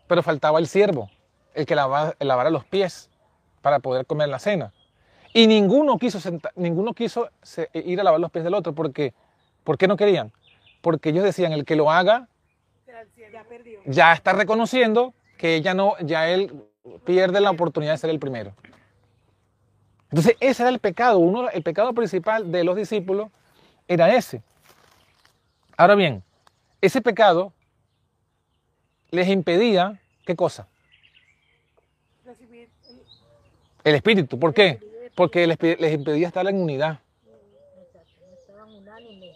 [0.06, 1.10] pero faltaba el siervo,
[1.54, 3.08] el que lavara los pies
[3.62, 4.72] para poder comer la cena.
[5.32, 6.18] Y ninguno quiso,
[6.56, 7.30] ninguno quiso
[7.72, 8.74] ir a lavar los pies del otro.
[8.74, 9.14] porque
[9.64, 10.32] ¿Por qué no querían?
[10.82, 12.28] Porque ellos decían, el que lo haga
[13.86, 16.52] ya, está reconociendo que ya, no, ya él
[17.04, 18.54] pierde la oportunidad de ser el primero.
[20.10, 21.18] Entonces ese era el pecado.
[21.18, 23.28] Uno, el pecado principal de los discípulos
[23.88, 24.42] era ese.
[25.76, 26.22] Ahora bien,
[26.80, 27.52] ese pecado
[29.10, 30.68] les impedía, ¿qué cosa?
[33.84, 34.38] El espíritu.
[34.38, 34.80] ¿Por qué?
[35.14, 37.00] Porque les impedía estar en unidad.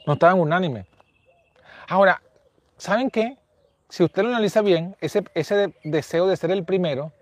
[0.07, 0.87] No estaban unánimes.
[1.89, 2.23] Ahora,
[2.77, 3.37] ¿saben qué?
[3.89, 7.13] Si usted lo analiza bien, ese, ese deseo de ser el primero,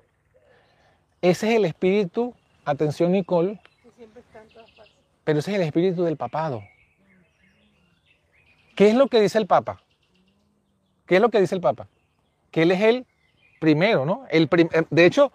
[1.20, 3.60] ese es el espíritu, atención Nicole,
[5.24, 6.62] pero ese es el espíritu del papado.
[8.76, 9.80] ¿Qué es lo que dice el Papa?
[11.06, 11.86] ¿Qué es lo que dice el Papa?
[12.50, 13.06] Que él es el
[13.60, 14.26] primero, ¿no?
[14.30, 15.32] El eh, de hecho,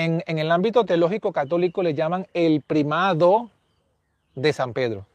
[0.00, 3.50] en, el ámbito teológico católico le llaman el primado
[4.34, 5.06] de San Pedro.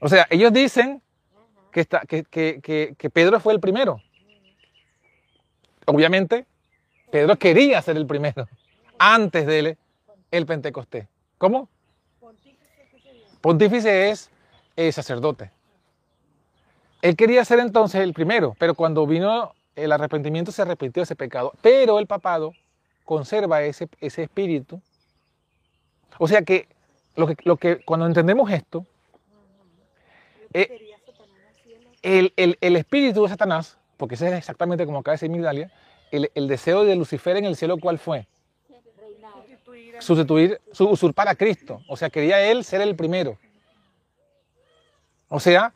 [0.00, 1.02] O sea, ellos dicen
[1.72, 4.00] que, está, que, que, Pedro fue el primero.
[5.86, 6.46] Obviamente,
[7.10, 8.46] Pedro quería ser el primero
[8.98, 9.76] antes de
[10.30, 11.06] el Pentecostés.
[11.38, 11.68] ¿Cómo?
[13.40, 14.30] Pontífice es
[14.76, 15.50] el sacerdote.
[17.00, 21.52] Él quería ser entonces el primero, pero cuando vino el arrepentimiento se arrepintió ese pecado.
[21.62, 22.52] Pero el papado
[23.08, 24.82] conserva ese, ese espíritu.
[26.18, 26.68] O sea que
[27.16, 28.84] lo, que cuando entendemos esto,
[30.52, 30.94] eh,
[32.02, 35.72] el, el, el, espíritu de Satanás, porque ese es exactamente como acaba de decir Migdalia,
[36.10, 38.26] el, el deseo de Lucifer en el cielo, ¿cuál fue?
[40.00, 41.80] Sustituir, usurpar a Cristo.
[41.88, 43.38] O sea, quería él ser el primero.
[45.28, 45.72] O sea,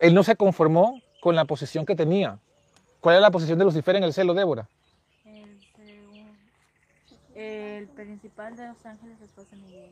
[0.00, 2.38] él no se conformó con la posición que tenía.
[3.02, 4.66] ¿Cuál era la posición de Lucifer en el cielo, Débora?
[7.38, 9.90] El, principal de los ángeles después de Miguel.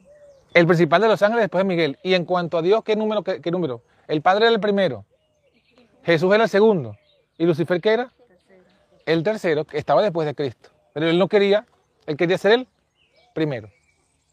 [0.53, 1.99] El principal de los ángeles después de Miguel.
[2.03, 3.23] Y en cuanto a Dios, ¿qué número?
[3.23, 3.83] Qué, número?
[4.09, 5.05] El Padre era el primero.
[6.03, 6.97] Jesús era el segundo.
[7.39, 8.13] ¿Y Lucifer qué era?
[9.05, 10.71] El tercero, que estaba después de Cristo.
[10.93, 11.65] Pero él no quería,
[12.07, 12.69] él quería ser el
[13.33, 13.71] primero.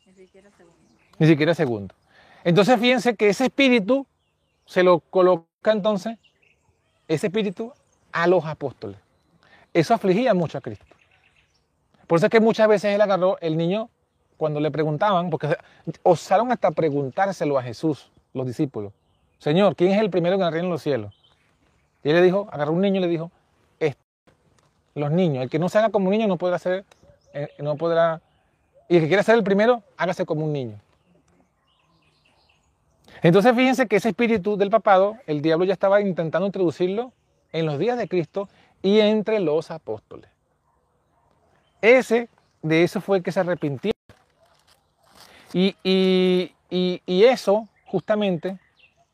[0.07, 0.79] Ni siquiera segundo.
[1.19, 1.95] Ni siquiera segundo.
[2.43, 4.07] Entonces fíjense que ese espíritu
[4.65, 6.17] se lo coloca entonces
[7.07, 7.71] ese espíritu
[8.11, 8.97] a los apóstoles.
[9.71, 10.92] Eso afligía mucho a Cristo.
[12.07, 13.89] Por eso es que muchas veces él agarró el niño
[14.37, 15.55] cuando le preguntaban, porque
[16.03, 18.91] osaron hasta preguntárselo a Jesús, los discípulos.
[19.37, 21.13] Señor, ¿quién es el primero en reino de los cielos?
[22.03, 23.31] Y él le dijo, agarró un niño y le dijo,
[23.79, 24.01] este,
[24.95, 26.85] los niños, el que no se haga como un niño no podrá ser,
[27.33, 28.21] eh, no podrá,
[28.89, 30.79] y el que quiera ser el primero, hágase como un niño.
[33.21, 37.13] Entonces fíjense que ese espíritu del papado, el diablo ya estaba intentando introducirlo
[37.53, 38.49] en los días de Cristo
[38.81, 40.32] y entre los apóstoles.
[41.83, 42.29] Ese,
[42.61, 43.91] de eso fue el que se arrepintió.
[45.51, 48.57] Y, y, eso, justamente,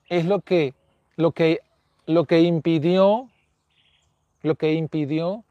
[0.07, 0.76] es lo que,
[1.15, 1.61] lo, que,
[2.05, 3.28] lo que impidió,
[4.43, 5.43] lo que impidió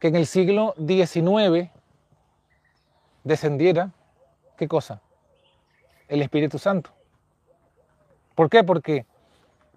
[0.00, 1.70] que en el siglo XIX
[3.22, 3.92] descendiera,
[4.58, 5.00] ¿qué cosa?
[6.08, 6.90] El Espíritu Santo.
[8.34, 8.64] ¿Por qué?
[8.64, 9.06] Porque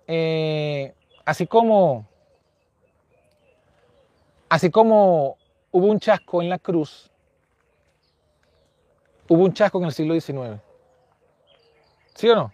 [0.08, 0.92] eh,
[1.24, 2.08] así como
[4.50, 5.38] así como
[5.72, 7.10] hubo un chasco en la cruz,
[9.28, 10.60] hubo un chasco en el siglo XIX.
[12.16, 12.54] ¿Sí o no?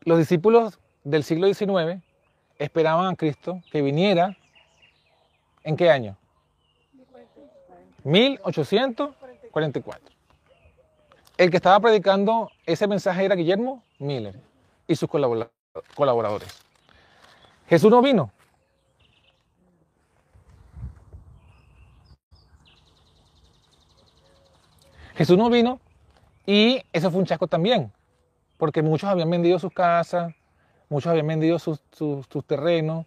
[0.00, 2.02] Los discípulos del siglo XIX
[2.58, 4.36] esperaban a Cristo que viniera
[5.62, 6.16] ¿en qué año?
[8.04, 10.14] 1844.
[11.36, 14.38] El que estaba predicando ese mensaje era Guillermo Miller
[14.86, 16.60] y sus colaboradores.
[17.66, 18.30] Jesús no vino.
[25.14, 25.80] Jesús no vino
[26.46, 27.92] y eso fue un chasco también,
[28.58, 30.34] porque muchos habían vendido sus casas,
[30.88, 31.80] muchos habían vendido sus,
[32.46, 33.06] terrenos,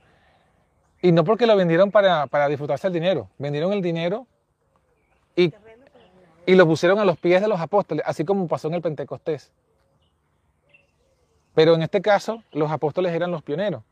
[1.01, 4.26] y no porque lo vendieron para, para disfrutarse el dinero, vendieron el dinero
[5.36, 5.53] y
[6.47, 9.51] y lo pusieron a los pies de los apóstoles, así como pasó en el Pentecostés.
[11.53, 13.84] Pero en este caso, los apóstoles eran los pioneros.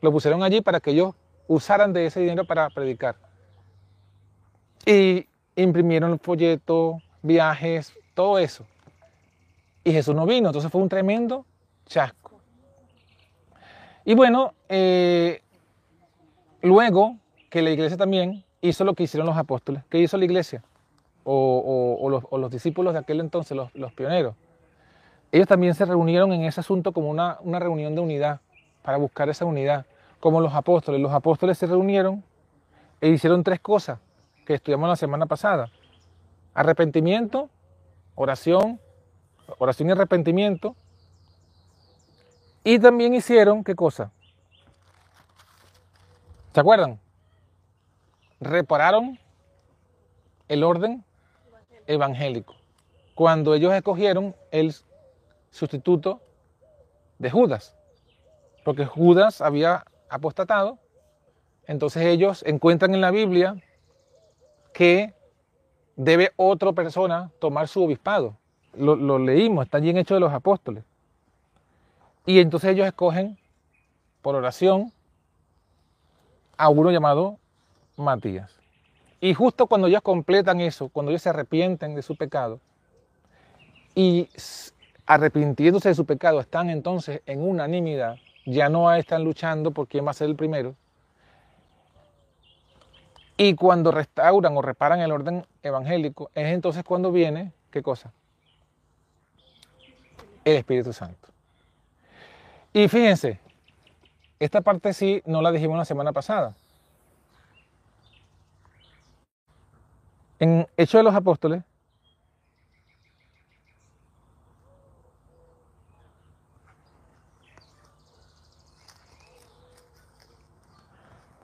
[0.00, 1.16] Lo pusieron allí para que ellos
[1.48, 3.16] usaran de ese dinero para predicar.
[4.86, 5.26] Y
[5.56, 8.64] imprimieron folletos, viajes, todo eso.
[9.84, 11.44] Y Jesús no vino, entonces fue un tremendo
[11.86, 12.32] chasco.
[14.04, 15.42] Y bueno, eh,
[16.62, 17.16] luego
[17.50, 19.82] que la iglesia también hizo lo que hicieron los apóstoles.
[19.88, 20.62] ¿Qué hizo la iglesia?
[21.24, 24.34] o, los, discípulos de aquel entonces, los, pioneros,
[25.30, 28.40] ellos también se reunieron en ese asunto como una, una reunión de unidad,
[28.82, 29.86] para buscar esa unidad,
[30.20, 31.00] como los apóstoles.
[31.00, 32.22] Los apóstoles se reunieron
[33.00, 33.98] e hicieron tres cosas
[34.44, 35.70] que estudiamos la semana pasada.
[36.54, 37.48] Arrepentimiento,
[38.14, 38.80] oración,
[39.58, 40.76] oración y arrepentimiento.
[42.64, 44.12] Y también hicieron, ¿qué cosa?
[46.52, 47.00] ¿Se acuerdan?
[48.40, 49.18] Repararon
[50.48, 51.04] el orden
[51.86, 52.54] evangélico.
[53.14, 54.74] Cuando ellos escogieron el
[55.50, 56.20] sustituto
[57.18, 57.74] de Judas.
[58.64, 60.78] Porque Judas había apostatado.
[61.66, 63.56] Entonces ellos encuentran en la Biblia
[64.74, 65.14] que
[65.96, 68.36] debe otra persona tomar su obispado.
[68.74, 70.84] Lo, leímos, está allí en Hechos de los Apóstoles.
[72.24, 73.38] Y entonces ellos escogen
[74.22, 74.92] por oración
[76.56, 77.38] a uno llamado
[77.96, 78.58] Matías.
[79.20, 82.60] Y justo cuando ellos completan eso, cuando ellos se arrepienten de su pecado
[83.94, 84.28] y
[85.06, 88.16] arrepintiéndose de su pecado están entonces en unanimidad,
[88.46, 90.74] ya no están luchando por quién va a ser el primero.
[93.44, 98.12] Y cuando restauran o reparan el orden evangélico, es entonces cuando viene, ¿qué cosa?
[100.44, 101.26] El Espíritu Santo.
[102.72, 103.40] Y fíjense,
[104.38, 106.54] esta parte sí no la dijimos la semana pasada.
[110.38, 111.64] En Hechos de los Apóstoles,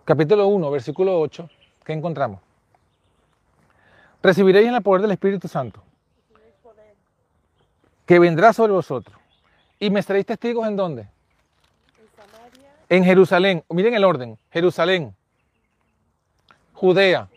[0.04, 1.50] capítulo 1, versículo 8,
[1.88, 2.40] ¿qué encontramos?
[4.22, 5.82] Recibiréis en el poder del Espíritu Santo,
[8.04, 9.16] que vendrá sobre vosotros.
[9.80, 11.08] ¿Y me estaréis testigos en dónde?
[12.90, 13.64] En Jerusalén.
[13.70, 14.38] Miren el orden.
[14.50, 15.16] Jerusalén.
[16.74, 17.30] Judea.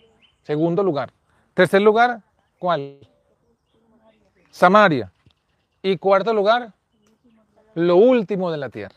[0.43, 1.13] Segundo lugar.
[1.53, 2.21] Tercer lugar,
[2.59, 2.97] ¿cuál?
[4.49, 5.13] Samaria.
[5.81, 6.73] Y cuarto lugar,
[7.73, 8.95] lo último de la tierra.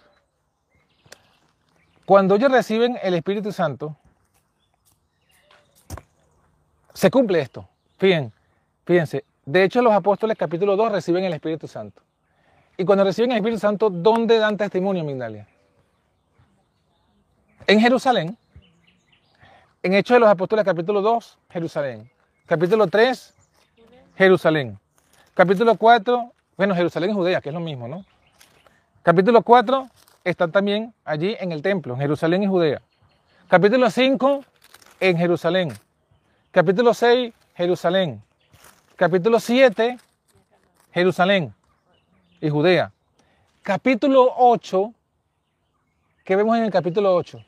[2.04, 3.96] Cuando ellos reciben el Espíritu Santo,
[6.94, 7.68] se cumple esto.
[7.98, 8.32] Fíjense,
[8.86, 9.24] fíjense.
[9.44, 12.00] De hecho, los apóstoles capítulo 2 reciben el Espíritu Santo.
[12.76, 15.46] Y cuando reciben el Espíritu Santo, ¿dónde dan testimonio, Migdalia?
[17.66, 18.36] En Jerusalén.
[19.82, 22.10] En Hechos de los Apóstoles capítulo 2, Jerusalén.
[22.46, 23.34] Capítulo 3,
[24.16, 24.78] Jerusalén.
[25.34, 28.04] Capítulo 4, bueno, Jerusalén y Judea, que es lo mismo, ¿no?
[29.02, 29.88] Capítulo 4
[30.24, 32.80] están también allí en el templo, en Jerusalén y Judea.
[33.48, 34.44] Capítulo 5,
[35.00, 35.72] en Jerusalén.
[36.54, 38.22] Capítulo 6, Jerusalén.
[38.94, 39.98] Capítulo 7,
[40.92, 41.52] Jerusalén
[42.40, 42.92] y Judea.
[43.60, 44.94] Capítulo 8,
[46.22, 47.44] ¿qué vemos en el capítulo 8?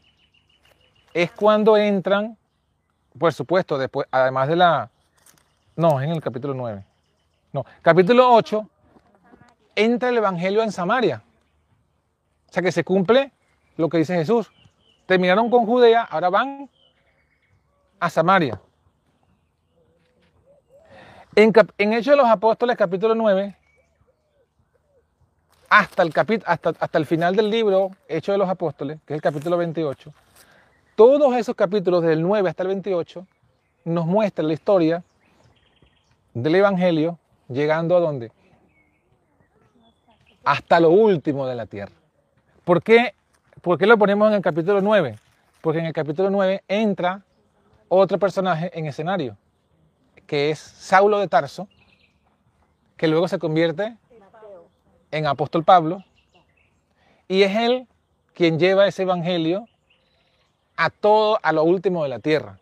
[1.15, 2.37] Es cuando entran
[3.17, 4.91] por supuesto, después, además de la...
[5.77, 6.85] No, es en el capítulo 9.
[7.53, 8.69] No, capítulo 8,
[9.77, 11.23] entra el Evangelio en Samaria.
[12.51, 13.31] O sea que se cumple
[13.77, 14.51] lo que dice Jesús.
[15.07, 16.69] Terminaron con Judea, ahora van
[18.01, 18.61] a Samaria.
[21.37, 23.55] En, en Hechos de los Apóstoles, capítulo 9,
[25.69, 26.13] hasta el,
[26.47, 30.15] hasta, hasta el final del libro, Hechos de los Apóstoles, que es el capítulo 28,
[30.95, 33.27] todos esos capítulos, del 9 hasta el 28,
[33.85, 35.05] nos muestran la historia
[36.33, 37.19] del Evangelio
[37.51, 38.33] llegando a dónde?
[40.43, 41.93] Hasta lo último de la tierra.
[42.65, 43.15] ¿Por qué,
[43.61, 45.19] ¿Por qué lo ponemos en el capítulo 9?
[45.61, 47.21] Porque en el capítulo 9 entra
[47.89, 49.37] otro personaje en escenario,
[50.27, 51.69] que es Saulo de Tarso,
[52.97, 53.97] que luego se convierte
[55.11, 56.05] en apóstol Pablo,
[57.29, 57.87] y es él
[58.35, 59.67] quien lleva ese evangelio
[60.77, 62.59] a todo, a lo último de la tierra.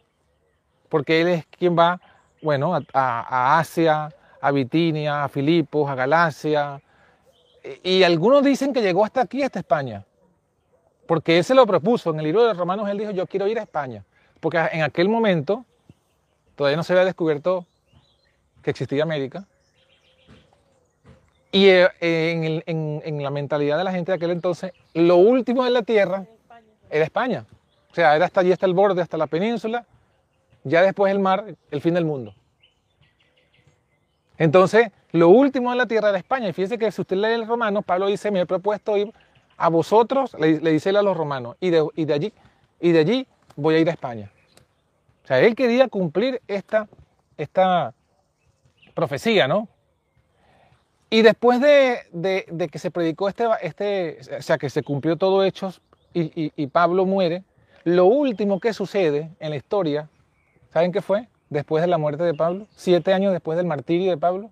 [0.89, 2.01] Porque Él es quien va,
[2.41, 4.09] bueno, a, Asia,
[4.41, 6.81] a Bitinia, a Filipos, a Galacia.
[7.83, 10.05] Y, algunos dicen que llegó hasta aquí, hasta España.
[11.07, 12.11] Porque Él se lo propuso.
[12.11, 14.05] En el libro de Romanos Él dijo, yo quiero ir a España.
[14.41, 15.65] Porque en aquel momento
[16.57, 17.67] todavía no se había descubierto
[18.63, 19.47] que existía América.
[21.53, 25.83] Y eh, en, la mentalidad de la gente de aquel entonces, lo último de la
[25.83, 26.27] tierra
[26.91, 27.47] era España.
[27.93, 29.87] O sea, era hasta allí, hasta el borde, hasta la península,
[30.65, 32.35] ya después el mar, el fin del mundo.
[34.37, 36.49] Entonces, lo último de la tierra era España.
[36.49, 39.13] Y fíjense que si usted lee el romano, Pablo dice, me he propuesto ir
[39.57, 41.79] a vosotros, le, dice él a los romanos, y de,
[42.13, 42.33] allí,
[42.81, 44.31] y de allí voy a ir a España.
[45.25, 46.89] O sea, él quería cumplir esta,
[47.37, 47.95] esta
[48.95, 49.69] profecía, ¿no?
[51.11, 55.45] Y después de, de, que se predicó este, este, o sea, que se cumplió todo
[55.45, 55.81] hechos
[56.13, 57.45] y, y Pablo muere,
[57.85, 60.09] lo último que sucede en la historia,
[60.71, 61.29] ¿saben qué fue?
[61.55, 62.67] después de la muerte de Pablo?
[62.75, 64.51] Siete años después del martirio de Pablo.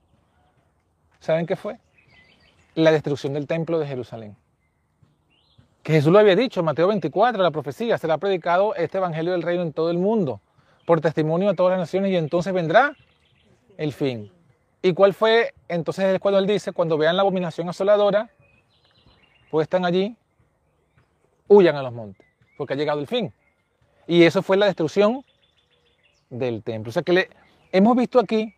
[1.21, 1.79] ¿Saben qué fue?
[2.75, 4.37] La destrucción del templo de Jerusalén.
[5.83, 9.63] Que Jesús lo había dicho, Mateo 24, la profecía, será predicado este evangelio del reino
[9.63, 10.41] en todo el mundo,
[10.85, 12.97] por testimonio a todas las naciones, y entonces vendrá
[13.77, 14.31] el fin.
[14.83, 15.55] ¿Y cuál fue?
[15.69, 18.31] Entonces es cuando él dice, cuando vean la abominación asoladora,
[19.51, 20.17] pues están allí,
[21.47, 22.27] huyan a los montes,
[22.57, 23.33] porque ha llegado el fin.
[24.07, 25.25] Y eso fue la destrucción
[26.31, 26.91] del templo.
[26.91, 27.29] O sea que le,
[27.71, 28.55] hemos visto aquí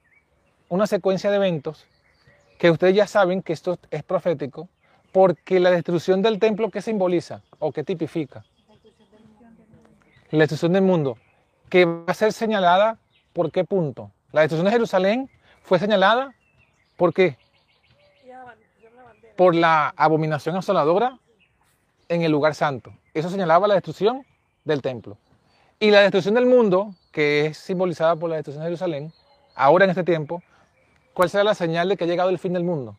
[0.68, 1.86] una secuencia de eventos
[2.58, 4.68] que ustedes ya saben que esto es profético,
[5.12, 8.44] porque la destrucción del templo, ¿qué simboliza o qué tipifica?
[10.30, 11.18] La destrucción del mundo,
[11.68, 12.98] que va a ser señalada
[13.32, 14.10] por qué punto.
[14.32, 15.30] La destrucción de Jerusalén
[15.62, 16.34] fue señalada
[16.96, 17.36] por qué?
[19.36, 21.18] Por la abominación asoladora
[22.08, 22.92] en el lugar santo.
[23.12, 24.24] Eso señalaba la destrucción
[24.64, 25.18] del templo.
[25.80, 29.12] Y la destrucción del mundo, que es simbolizada por la destrucción de Jerusalén,
[29.54, 30.42] ahora en este tiempo,
[31.12, 32.96] ¿cuál será la señal de que ha llegado el fin del mundo?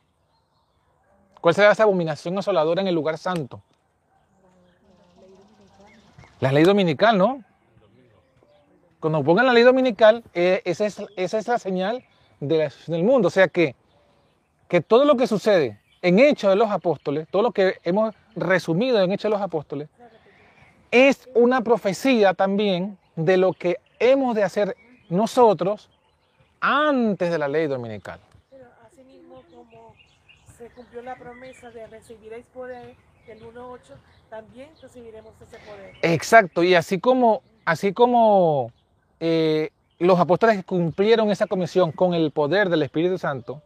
[1.39, 3.61] ¿Cuál será esa abominación asoladora en el lugar santo?
[6.39, 7.43] La ley dominical, ¿no?
[8.99, 12.03] Cuando pongan la ley dominical, eh, esa, es, esa, es, la señal
[12.39, 13.27] de la del mundo.
[13.27, 13.75] O sea que,
[14.67, 19.01] que todo lo que sucede en Hechos de los Apóstoles, todo lo que hemos resumido
[19.01, 19.89] en Hechos de los Apóstoles,
[20.91, 24.75] es una profecía también de lo que hemos de hacer
[25.09, 25.89] nosotros
[26.59, 28.19] antes de la ley dominical.
[28.49, 29.93] Pero asimismo, como
[30.57, 32.95] se cumplió la promesa de recibiréis poder
[33.27, 33.79] del 1.8,
[34.29, 35.95] también recibiremos ese poder.
[36.01, 38.71] Exacto, y así como, así como
[39.19, 43.61] eh, los apóstoles cumplieron esa comisión con el poder del Espíritu Santo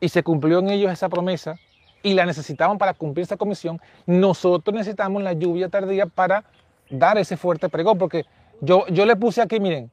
[0.00, 1.56] y se cumplió en ellos esa promesa
[2.02, 6.44] y la necesitaban para cumplir esa comisión, nosotros necesitamos la lluvia tardía para
[6.90, 8.24] dar ese fuerte pregón, porque
[8.60, 9.90] yo, yo le puse aquí, miren,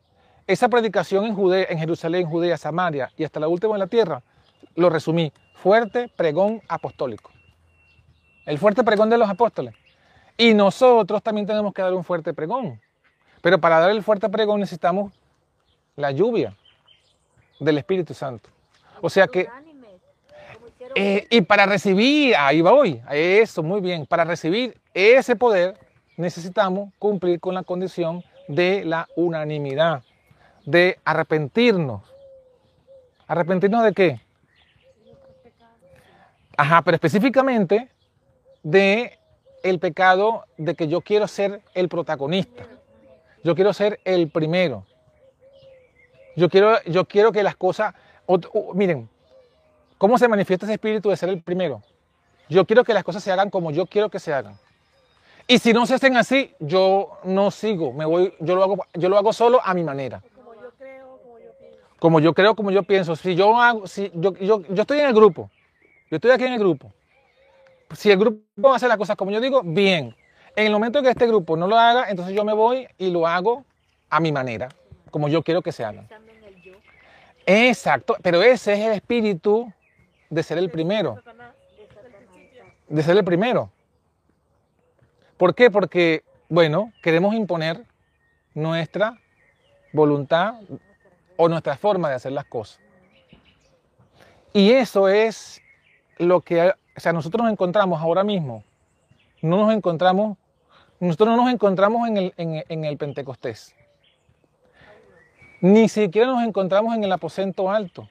[0.48, 4.24] esa predicación en, Judea, en Jerusalén, Judea, Samaria y hasta la última en la tierra,
[4.76, 7.32] lo resumí, fuerte pregón apostólico.
[8.46, 9.76] El fuerte pregón de los apóstoles.
[10.38, 12.82] Y nosotros también tenemos que dar un fuerte pregón.
[13.42, 15.14] Pero para dar el fuerte pregón necesitamos
[15.96, 16.56] la lluvia
[17.60, 18.50] del Espíritu Santo.
[19.02, 19.48] O sea que...
[20.96, 25.78] Eh, y para recibir, ahí va hoy, eso, muy bien, para recibir ese poder
[26.18, 30.04] necesitamos cumplir con la condición de la unanimidad,
[30.66, 32.02] de arrepentirnos.
[33.28, 34.22] ¿Arrepentirnos de qué?
[36.58, 37.90] Ajá, pero específicamente
[38.64, 39.18] de
[39.64, 42.66] el pecado de que yo quiero ser el protagonista.
[43.44, 44.86] Yo quiero ser el primero.
[46.36, 47.94] Yo quiero, yo quiero que las cosas,
[48.74, 49.10] miren,
[49.98, 51.82] ¿cómo se manifiesta ese espíritu de ser el primero?
[52.48, 54.58] Yo quiero que las cosas se hagan como yo quiero que se hagan.
[55.48, 59.10] Y si no se hacen así, yo no sigo, me voy, yo lo hago, yo
[59.10, 60.22] lo hago solo a mi manera.
[60.32, 61.80] Como yo creo, como yo pienso.
[62.00, 63.16] Como yo creo, como yo pienso.
[63.16, 65.50] Si yo hago, si yo, yo, yo estoy en el grupo,
[66.12, 66.94] yo estoy aquí en el grupo.
[67.96, 70.16] Si el grupo hace las cosas como yo digo, bien.
[70.60, 73.26] En el momento que este grupo no lo haga, entonces yo me voy y lo
[73.26, 73.64] hago
[74.10, 74.68] a mi manera,
[75.10, 76.04] como yo quiero que se haga.
[77.46, 79.72] Exacto, pero ese es el espíritu
[80.30, 81.24] de ser el primero.
[82.90, 83.72] De ser el primero.
[85.38, 85.72] ¿Por qué?
[85.72, 87.86] Porque, bueno, queremos imponer
[88.54, 89.18] nuestra
[89.94, 90.56] voluntad
[91.38, 92.82] o nuestra forma de hacer las cosas.
[94.52, 95.62] Y eso es
[96.18, 98.66] lo que, o sea, nosotros nos encontramos ahora mismo,
[99.42, 100.38] no nos encontramos,
[101.00, 103.76] nosotros no nos encontramos en el, en, el Pentecostés.
[105.62, 108.08] Ni siquiera nos encontramos en el aposento alto.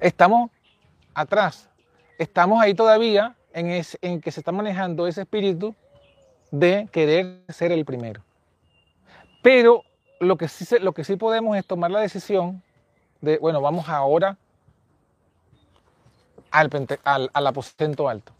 [0.00, 0.50] Estamos
[1.14, 1.68] atrás.
[2.18, 5.74] Estamos ahí todavía en, en que se está manejando ese espíritu
[6.50, 8.22] de querer ser el primero.
[9.42, 9.82] Pero
[10.20, 12.62] lo que, sí, podemos es tomar la decisión
[13.20, 14.36] de, bueno, vamos ahora
[16.50, 16.70] al,
[17.46, 18.32] aposento alto.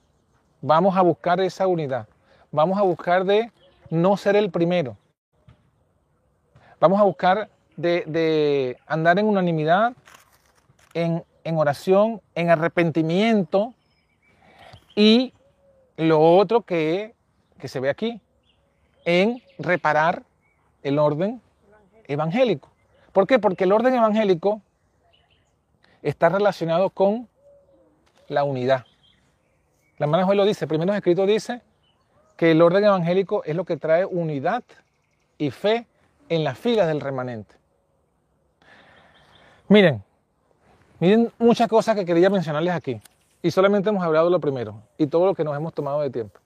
[0.66, 2.08] Vamos a buscar esa unidad.
[2.50, 3.52] Vamos a buscar de
[3.90, 4.96] no ser el primero.
[6.80, 9.92] Vamos a buscar de, de andar en unanimidad,
[10.94, 13.74] en, en oración, en arrepentimiento,
[14.96, 15.34] y
[15.98, 17.14] lo otro que,
[17.58, 18.18] que se ve aquí,
[19.04, 20.22] en reparar
[20.82, 21.42] el orden
[22.06, 22.70] evangélico.
[23.12, 23.38] ¿Por qué?
[23.38, 24.62] Porque el orden evangélico
[26.00, 27.28] está relacionado con
[28.28, 28.86] la unidad.
[29.98, 31.62] La hermana Joel lo dice, primero escrito dice
[32.36, 34.64] que el orden evangélico es lo que trae unidad
[35.38, 35.86] y fe
[36.28, 37.54] en las filas del remanente.
[39.68, 40.02] Miren,
[40.98, 43.00] miren muchas cosas que quería mencionarles aquí.
[43.40, 46.40] Y solamente hemos hablado lo primero y todo lo que nos hemos tomado de tiempo.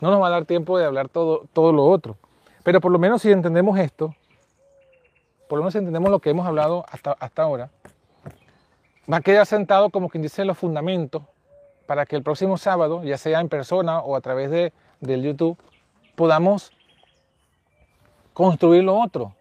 [0.00, 2.16] No nos va a dar tiempo de hablar todo, todo lo otro.
[2.62, 4.14] Pero por lo menos si entendemos esto,
[5.48, 7.70] por lo menos si entendemos lo que hemos hablado hasta, hasta ahora,
[9.12, 11.22] va a quedar sentado como quien dice los fundamentos
[11.90, 15.58] para que el próximo sábado, ya sea en persona o a través de, del YouTube,
[16.14, 16.70] podamos
[18.32, 19.34] construir lo otro.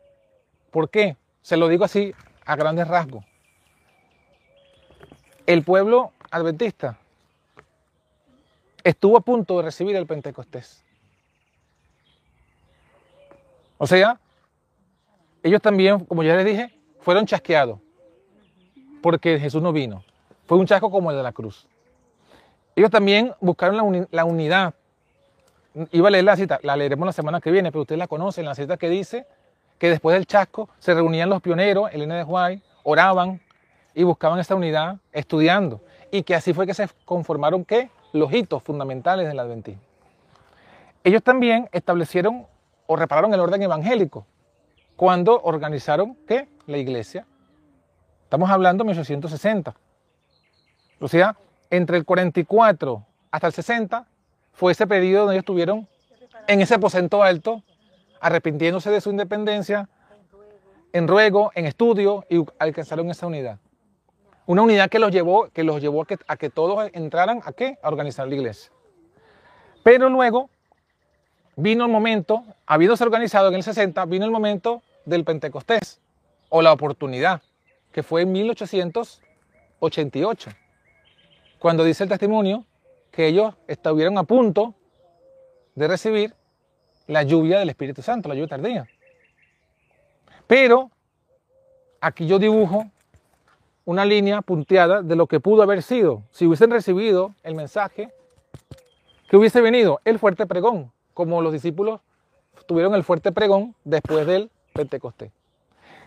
[0.71, 1.15] ¿Por qué?
[1.43, 2.11] Se lo digo así
[2.47, 3.23] a grandes rasgos.
[5.45, 6.97] El pueblo adventista
[8.83, 10.83] estuvo a punto de recibir el Pentecostés.
[13.77, 14.19] O sea,
[15.43, 17.77] ellos también, como ya les dije, fueron chasqueados
[19.03, 20.03] porque Jesús no vino.
[20.47, 21.67] Fue un chasco como el de la cruz.
[22.79, 24.73] Ellos también buscaron la, unidad.
[25.91, 28.45] Iba a leer la cita, la leeremos la semana que viene, pero ustedes la conocen,
[28.45, 29.27] la cita que dice
[29.77, 33.41] que después del chasco se reunían los pioneros, Elena de White, oraban
[33.93, 35.81] y buscaban esta unidad estudiando.
[36.09, 37.89] Y que así fue que se conformaron ¿qué?
[38.13, 39.81] los hitos fundamentales del adventismo.
[41.03, 42.47] Ellos también establecieron
[42.87, 44.25] o repararon el orden evangélico
[44.95, 46.47] cuando organizaron ¿qué?
[46.65, 47.25] la iglesia.
[48.23, 49.75] Estamos hablando de 1860.
[51.01, 51.07] O
[51.69, 54.05] entre el 44 hasta el 60
[54.53, 55.87] fue ese periodo donde ellos estuvieron
[56.47, 57.63] en ese aposento alto,
[58.19, 59.87] arrepintiéndose de su independencia,
[60.91, 63.59] en ruego, en estudio y alcanzaron esa unidad.
[64.47, 67.77] Una unidad que los llevó, que los llevó a que, todos entraran a qué?
[67.83, 68.71] A organizar la iglesia.
[69.83, 70.49] Pero luego
[71.55, 76.01] vino el momento, habiéndose organizado en el 60, vino el momento del Pentecostés
[76.49, 77.43] o la oportunidad,
[77.91, 80.49] que fue en 1888
[81.59, 82.65] cuando dice el testimonio
[83.11, 84.73] que ellos estuvieron a punto
[85.75, 86.33] de recibir
[87.07, 88.87] la lluvia del Espíritu Santo, la lluvia tardía.
[90.47, 90.89] Pero
[91.99, 92.85] aquí yo dibujo
[93.83, 98.09] una línea punteada de lo que pudo haber sido si hubiesen recibido el mensaje
[99.29, 101.99] que hubiese venido el fuerte pregón, como los discípulos
[102.67, 105.31] tuvieron el fuerte pregón después del Pentecostés.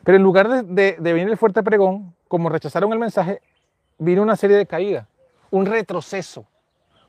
[0.04, 3.40] Pero en lugar de, de, de venir el fuerte pregón, como rechazaron el mensaje,
[3.98, 5.06] vino una serie de caídas
[5.52, 6.44] un retroceso.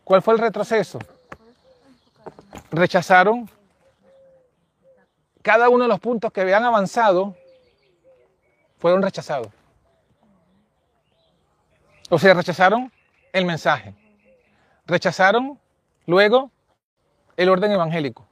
[0.03, 0.99] ¿Cuál fue el retroceso?
[2.69, 3.49] Rechazaron
[5.41, 7.35] cada uno de los puntos que habían avanzado,
[8.77, 9.49] fueron rechazados.
[12.09, 12.91] O sea, rechazaron
[13.31, 13.95] el mensaje.
[14.85, 15.59] Rechazaron
[16.05, 16.51] luego
[17.37, 18.25] el orden evangélico.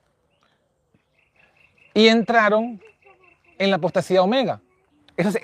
[1.93, 2.81] Y entraron
[3.57, 4.61] en la apostasía omega.
[5.17, 5.39] Esa,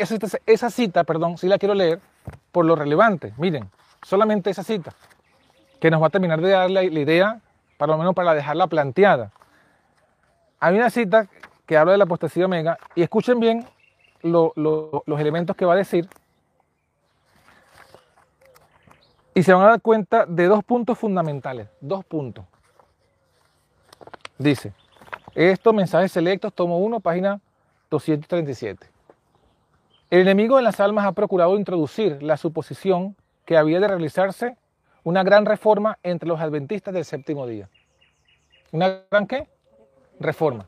[0.45, 1.99] esa, cita, perdón, sí la quiero leer
[2.51, 3.33] por lo relevante.
[3.37, 3.69] Miren,
[4.03, 4.93] solamente esa cita,
[5.79, 7.41] que nos va a terminar de dar la, idea,
[7.77, 9.31] para lo menos para dejarla planteada.
[10.59, 11.27] Hay una cita
[11.65, 13.65] que habla de la apostasía omega y escuchen bien
[14.21, 16.09] los elementos que va a decir
[19.37, 22.43] y se van a dar cuenta de dos puntos fundamentales, dos puntos.
[24.39, 24.73] Dice,
[25.35, 27.39] estos mensajes selectos, tomo 1, página
[27.91, 28.87] 237.
[30.09, 33.15] El enemigo de las almas ha procurado introducir la suposición
[33.47, 34.57] que había de realizarse
[35.05, 37.69] una gran reforma entre los adventistas del séptimo día.
[38.73, 39.47] ¿Una gran qué?
[40.19, 40.67] Reforma.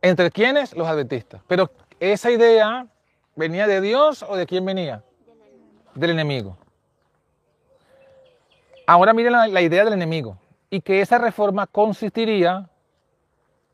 [0.00, 0.72] ¿Entre quiénes?
[0.76, 1.42] Los adventistas.
[1.48, 1.68] Pero
[1.98, 2.86] esa idea
[3.34, 5.02] venía de Dios o de quién venía?
[5.96, 6.56] Del enemigo.
[8.86, 10.38] Ahora miren la, la idea del enemigo.
[10.70, 12.70] Y que esa reforma consistiría,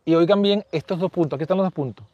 [0.06, 2.06] y oigan bien estos dos puntos, aquí están los dos puntos,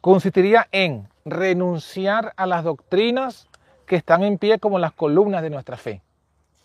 [0.00, 3.48] consistiría en renunciar a las doctrinas
[3.86, 6.02] que están en pie como las columnas de nuestra fe.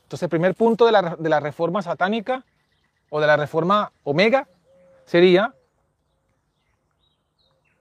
[0.04, 0.92] Entonces, el primer punto de
[1.30, 2.44] la, reforma satánica
[3.10, 4.48] o de la reforma omega
[5.06, 5.54] sería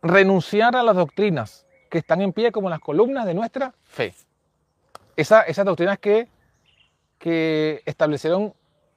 [0.02, 4.14] renunciar a las doctrinas que están en pie como las columnas de nuestra fe.
[5.16, 6.28] esas doctrinas que,
[7.18, 8.52] que establecieron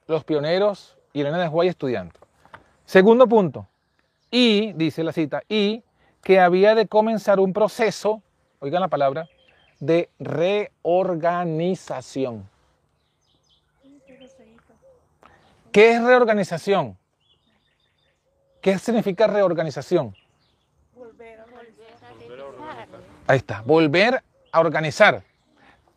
[0.06, 2.14] los pioneros y Elena de Guay estudiando.
[2.84, 3.66] Segundo punto,
[4.30, 5.82] y, dice la cita, y
[6.22, 8.22] que había de comenzar un proceso,
[8.60, 9.28] oigan la palabra,
[9.82, 12.48] de reorganización.
[15.72, 16.96] ¿Qué es reorganización?
[18.60, 20.14] ¿Qué significa reorganización?
[20.94, 21.88] Volver a organizar.
[23.26, 24.22] Ahí está, volver
[24.52, 25.24] a organizar.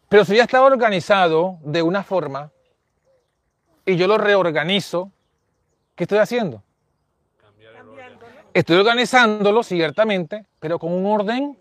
[0.09, 2.51] Pero si ya estaba organizado de una forma
[3.86, 5.11] y yo lo reorganizo,
[5.93, 6.63] ¿qué estoy haciendo?
[8.51, 11.55] Estoy organizándolo, ciertamente, pero con un orden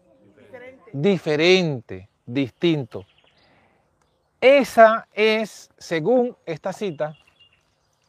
[0.91, 3.05] diferente distinto.
[4.41, 7.17] Esa es, según esta cita,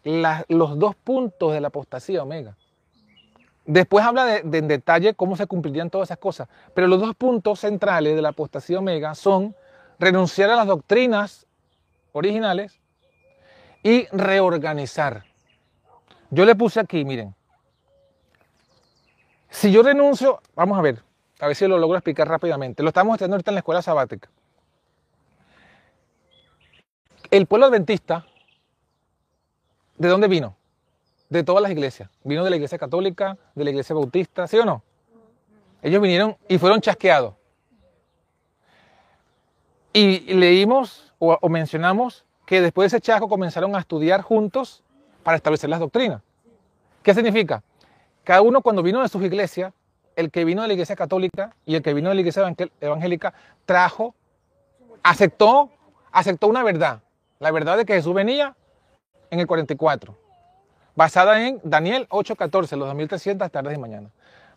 [0.03, 2.55] los dos puntos de la apostasía omega.
[3.65, 7.61] Después habla de, en detalle cómo se cumplirían todas esas cosas, pero los dos puntos
[7.61, 9.55] centrales de la apostasía omega son
[9.97, 11.47] renunciar a las doctrinas
[12.11, 12.79] originales
[13.81, 15.23] y reorganizar.
[16.29, 17.33] Yo le puse aquí, miren,
[19.49, 21.01] Si yo renuncio, vamos a ver,
[21.39, 22.83] a ver si lo logro explicar rápidamente.
[22.83, 24.29] Lo estamos estudiando ahorita en la escuela sabática.
[27.31, 28.25] El pueblo adventista,
[29.97, 30.55] ¿de dónde vino?
[31.29, 32.09] De todas las iglesias.
[32.23, 34.83] Vino de la iglesia católica, de la iglesia bautista, ¿sí o no?
[35.81, 37.33] Ellos vinieron y fueron chasqueados.
[39.91, 44.83] Y leímos o, o mencionamos que después de ese chasco comenzaron a estudiar juntos
[45.23, 46.21] para establecer las doctrinas.
[47.01, 47.63] ¿Qué significa?
[48.23, 49.73] Cada uno cuando vino de sus iglesias,
[50.15, 53.33] el que vino de la iglesia católica y el que vino de la iglesia evangélica,
[53.65, 54.15] trajo,
[55.03, 55.69] aceptó,
[56.11, 57.01] aceptó una verdad.
[57.39, 58.55] La verdad de que Jesús venía
[59.29, 60.15] en el 44,
[60.95, 64.09] basada en Daniel 8:14, los 2300 tardes y mañana.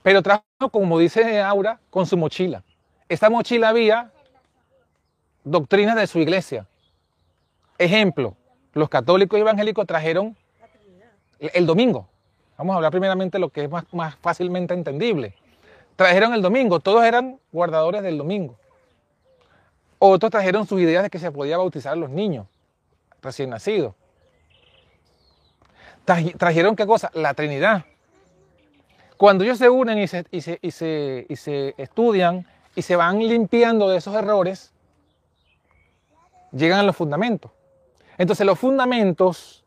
[0.03, 2.63] Pero trajo, como dice Aura, con su mochila.
[3.09, 4.13] Esta mochila había
[5.45, 6.67] doctrinas de su iglesia.
[7.79, 8.37] Ejemplo,
[8.75, 10.37] los católicos y evangélicos trajeron
[11.39, 12.09] el, domingo.
[12.57, 15.35] Vamos a hablar primeramente de lo que es más fácilmente entendible.
[15.99, 18.57] Trajeron el domingo, todos eran guardadores del domingo.
[19.99, 22.47] Otros trajeron sus ideas de que se podía bautizar a los niños
[23.21, 23.97] recién nacidos.
[26.05, 27.11] Traje- Trajeron qué cosa?
[27.15, 27.85] La Trinidad.
[29.17, 32.47] Cuando ellos se unen y se, y se- y se- y se estudian
[32.77, 34.71] y se van limpiando de esos errores,
[36.53, 37.51] llegan a los fundamentos.
[38.19, 39.65] Entonces los fundamentos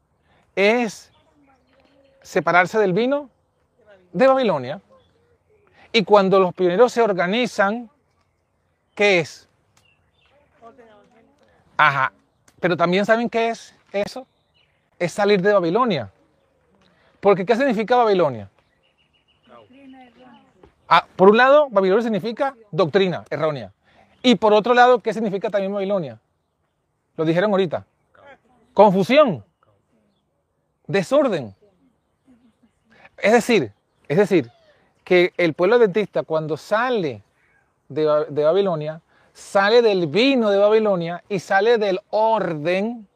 [0.55, 1.11] es
[2.21, 3.29] separarse del vino
[4.13, 4.79] de Babilonia.
[5.91, 7.89] Y cuando los pioneros se organizan,
[8.95, 9.47] ¿qué es?
[11.77, 12.13] Ajá.
[12.59, 14.27] Pero también saben qué es eso?
[14.99, 16.11] Es salir de Babilonia.
[17.19, 18.49] Porque ¿qué significa Babilonia?
[20.87, 23.71] Ah, por un lado, Babilonia significa doctrina errónea.
[24.21, 26.19] Y por otro lado, ¿qué significa también Babilonia?
[27.17, 27.85] Lo dijeron ahorita.
[28.73, 29.43] Confusión.
[30.87, 31.55] Desorden.
[33.17, 33.71] Es decir,
[34.07, 34.51] es decir,
[35.03, 37.23] que el pueblo adventista cuando sale
[37.89, 39.01] de, Ba- de Babilonia,
[39.33, 43.07] sale del vino de Babilonia y sale del orden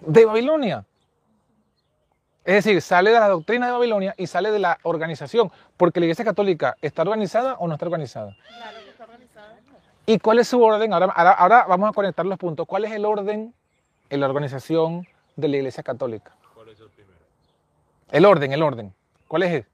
[0.00, 0.84] de Babilonia.
[2.44, 6.06] Es decir, sale de la doctrina de Babilonia y sale de la organización, porque la
[6.06, 8.34] iglesia católica está organizada o no está organizada.
[8.48, 9.58] Claro que está organizada.
[10.06, 10.92] ¿Y cuál es su orden?
[10.92, 12.66] Ahora, ahora, ahora vamos a conectar los puntos.
[12.66, 13.54] ¿Cuál es el orden
[14.08, 15.06] en la organización
[15.36, 16.34] de la Iglesia Católica?
[16.54, 17.18] ¿Cuál es el primero?
[18.10, 18.94] El orden, el orden.
[19.30, 19.64] ¿Cuál es?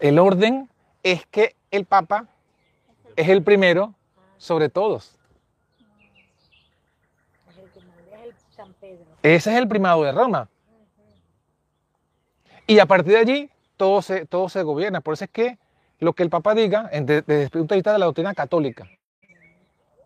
[0.00, 0.68] El orden
[1.04, 2.26] es que el Papa
[3.14, 3.94] es el primero
[4.36, 5.16] sobre todos.
[9.22, 10.48] Ese es el primado de Roma.
[12.66, 15.02] Y a partir de allí todo se, todo se gobierna.
[15.02, 15.56] Por eso es que
[16.00, 18.88] lo que el Papa diga, desde el punto de vista de la doctrina católica,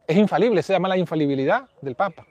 [0.06, 2.26] es infalible, se llama la infalibilidad del Papa.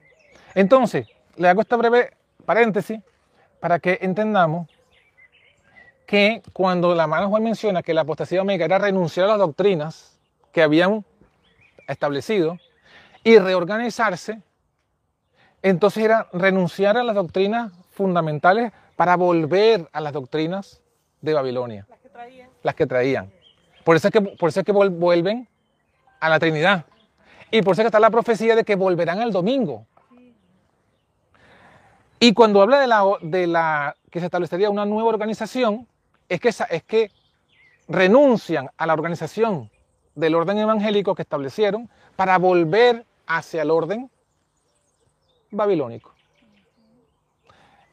[0.53, 2.11] Entonces, le hago esta breve
[2.45, 2.99] paréntesis
[3.65, 4.67] para que entendamos
[6.05, 10.19] que cuando la mano Juan menciona que la apostasía omega era renunciar a las doctrinas
[10.51, 11.03] que habían
[11.87, 12.59] establecido
[13.23, 14.39] y reorganizarse,
[15.63, 20.79] entonces era renunciar a las doctrinas fundamentales para volver a las doctrinas
[21.21, 22.49] de Babilonia, Las que traían.
[22.61, 23.31] las que traían.
[23.83, 25.47] Por eso es que, por eso es que vuel- vuelven
[26.19, 26.85] a la Trinidad.
[27.49, 29.87] Y por eso es que está la profecía de que volverán el domingo.
[32.19, 35.87] Y cuando habla de la, de la que se establecería una nueva organización,
[36.29, 37.11] es que, es que
[37.87, 39.69] renuncian a la organización
[40.15, 44.09] del orden evangélico que establecieron para volver hacia el orden
[45.51, 46.13] babilónico.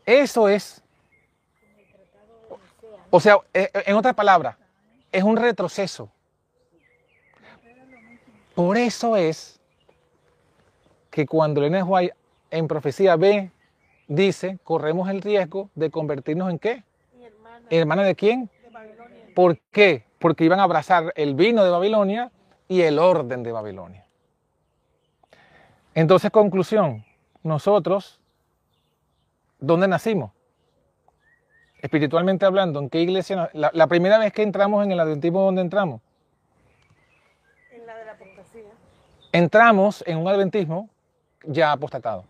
[0.07, 0.83] Eso es,
[3.11, 4.57] o sea, eh, eh, en otras palabras,
[5.11, 6.11] es un retroceso.
[8.55, 9.61] Por eso es
[11.11, 12.15] que cuando Elena White
[12.51, 13.51] en profecía B
[14.15, 16.85] dice, corremos el riesgo de convertirnos en qué?
[17.21, 18.51] Hermana ¿Hermana de quién?
[18.63, 19.25] de Babilonia.
[19.35, 20.05] ¿Por qué?
[20.19, 22.31] Porque iban a abrazar el vino de Babilonia
[22.69, 24.05] y el orden de Babilonia.
[25.95, 27.05] Entonces, conclusión,
[27.43, 28.21] nosotros,
[29.59, 30.33] ¿dónde nacimos?
[31.81, 33.51] Espiritualmente hablando, ¿en qué iglesia?
[33.53, 36.01] La, la primera vez que entramos en el adventismo, ¿dónde entramos?
[37.73, 38.71] En la de la apostasía.
[39.33, 40.89] Entramos en un adventismo
[41.45, 42.25] ya apostatado,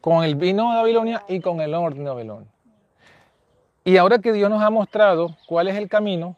[0.00, 2.50] con el vino de Babilonia y con el orden de Babilonia.
[3.84, 6.36] Y ahora que Dios nos ha mostrado cuál es el camino,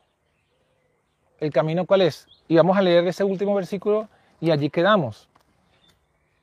[1.40, 4.08] el camino cuál es, y vamos a leer ese último versículo
[4.40, 5.28] y allí quedamos.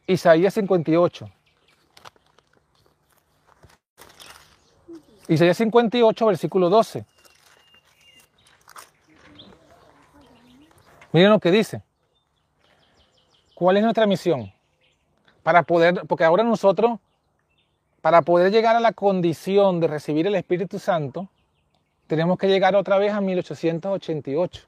[0.06, 1.30] Isaías 58.
[5.28, 7.06] Isaías 58, versículo 12.
[11.12, 11.82] Miren lo que dice.
[13.56, 14.54] ¿Cuál es nuestra misión?
[15.44, 17.00] Para poder, porque ahora nosotros
[18.02, 21.28] para poder llegar a la condición de recibir el Espíritu Santo,
[22.08, 24.68] tenemos que llegar otra vez a 1888.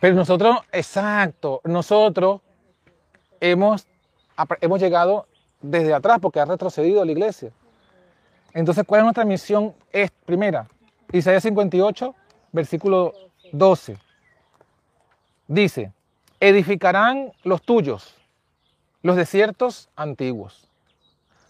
[0.00, 2.40] Pero nosotros, exacto, nosotros
[3.40, 3.86] hemos,
[4.60, 5.26] hemos llegado
[5.60, 7.50] desde atrás porque ha retrocedido la iglesia.
[8.54, 9.74] Entonces, ¿cuál es nuestra misión?
[9.92, 10.68] Es, primera,
[11.12, 12.14] Isaías 58,
[12.52, 13.12] versículo
[13.52, 13.98] 12.
[15.48, 15.92] Dice,
[16.40, 18.17] edificarán los tuyos
[19.08, 20.68] los desiertos antiguos.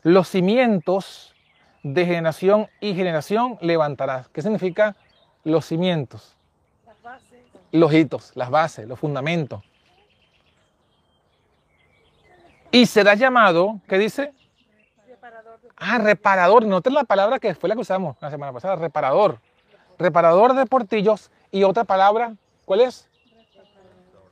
[0.04, 1.34] Los cimientos
[1.82, 4.28] de generación y generación levantarás.
[4.28, 4.94] ¿Qué significa
[5.42, 6.36] los cimientos?
[6.86, 7.40] Las bases.
[7.72, 9.64] Los hitos, las bases, los fundamentos.
[12.70, 14.32] Y será llamado, ¿qué dice?
[15.09, 16.64] Reparador Ah, reparador.
[16.64, 19.40] Noten la palabra que fue la que usamos la semana pasada, reparador.
[19.98, 23.11] Reparador de portillos y otra palabra, ¿cuál es?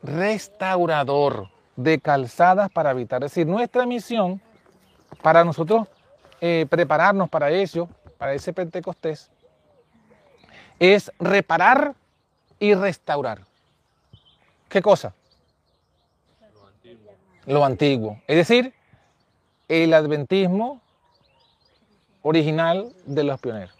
[0.04, 3.22] Restaurador de calzadas para habitar.
[3.22, 4.40] Es decir, nuestra misión
[5.22, 5.86] para nosotros
[6.40, 9.30] eh, prepararnos para eso, para ese Pentecostés,
[10.78, 11.94] es reparar
[12.58, 13.40] y restaurar.
[14.68, 15.14] ¿Qué cosa?
[17.46, 18.20] Lo antiguo.
[18.26, 18.74] Es decir,
[19.68, 20.80] el adventismo
[22.22, 23.74] original de los pioneros.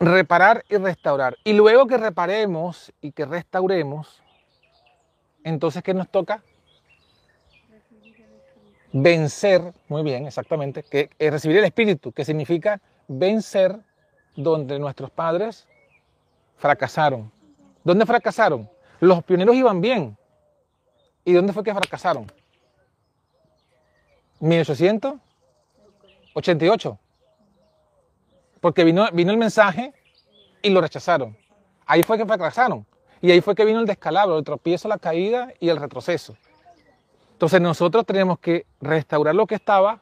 [0.00, 1.36] Reparar y restaurar.
[1.44, 4.20] Y luego que reparemos y que restauremos,
[5.44, 6.42] entonces, ¿qué nos toca?
[8.92, 13.78] Vencer, muy bien, exactamente, que es recibir el Espíritu, que significa vencer
[14.34, 15.68] donde nuestros padres
[16.56, 17.30] fracasaron.
[17.82, 18.70] ¿Dónde fracasaron?
[19.00, 20.16] Los pioneros iban bien.
[21.24, 22.26] ¿Y dónde fue que fracasaron?
[24.40, 26.98] 1888.
[28.60, 29.92] Porque vino, vino el mensaje
[30.62, 31.36] y lo rechazaron.
[31.84, 32.86] Ahí fue que fracasaron.
[33.24, 36.36] Y ahí fue que vino el descalabro, el tropiezo, la caída y el retroceso.
[37.32, 40.00] Entonces nosotros tenemos que restaurar lo que estaba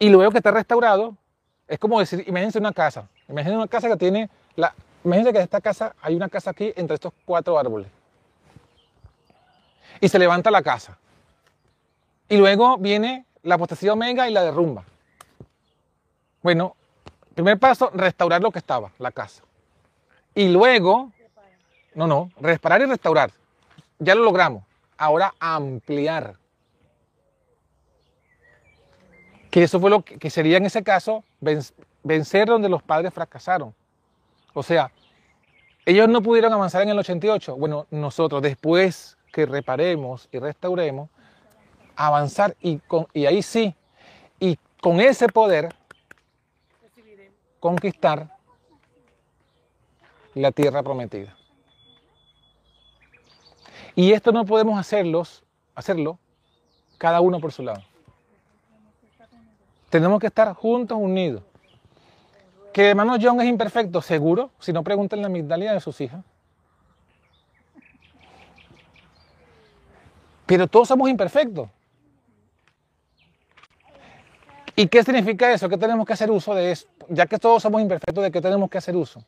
[0.00, 1.14] y luego que está restaurado,
[1.68, 3.08] es como decir, imagínense una casa.
[3.28, 6.96] Imagínense una casa que tiene, la, imagínense que esta casa hay una casa aquí entre
[6.96, 7.86] estos cuatro árboles.
[10.00, 10.98] Y se levanta la casa.
[12.28, 14.82] Y luego viene la potestad omega y la derrumba.
[16.42, 16.74] Bueno,
[17.36, 19.44] primer paso, restaurar lo que estaba, la casa.
[20.34, 21.12] Y luego,
[21.98, 23.32] no, no, reparar y restaurar.
[23.98, 24.62] Ya lo logramos.
[24.96, 26.36] Ahora ampliar.
[29.50, 31.24] Que eso fue lo que, sería en ese caso
[32.04, 33.74] vencer donde los padres fracasaron.
[34.54, 34.92] O sea,
[35.84, 37.56] ellos no pudieron avanzar en el 88.
[37.56, 41.10] Bueno, nosotros después que reparemos y restauremos,
[41.96, 43.74] avanzar y, con, y ahí sí,
[44.38, 45.74] y con ese poder
[47.58, 48.28] conquistar
[50.34, 51.37] la tierra prometida.
[53.98, 55.42] Y esto no podemos hacerlos,
[55.74, 56.20] hacerlo
[56.98, 57.82] cada uno por su lado.
[59.90, 61.42] Tenemos que estar juntos, unidos.
[62.72, 66.24] Que hermano John es imperfecto, seguro, si no pregunten la Migdalia de sus hijas.
[70.46, 71.68] Pero todos somos imperfectos.
[74.76, 75.68] ¿Y qué significa eso?
[75.68, 76.86] ¿Qué tenemos que hacer uso de eso?
[77.08, 79.24] Ya que todos somos imperfectos, ¿de qué tenemos que hacer uso?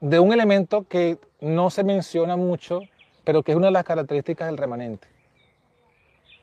[0.00, 2.82] De un elemento que no se menciona mucho,
[3.28, 5.06] pero que es una de las características del remanente.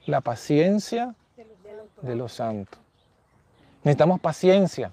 [0.05, 1.15] La paciencia
[2.03, 2.79] de los santos.
[3.83, 4.91] Necesitamos paciencia.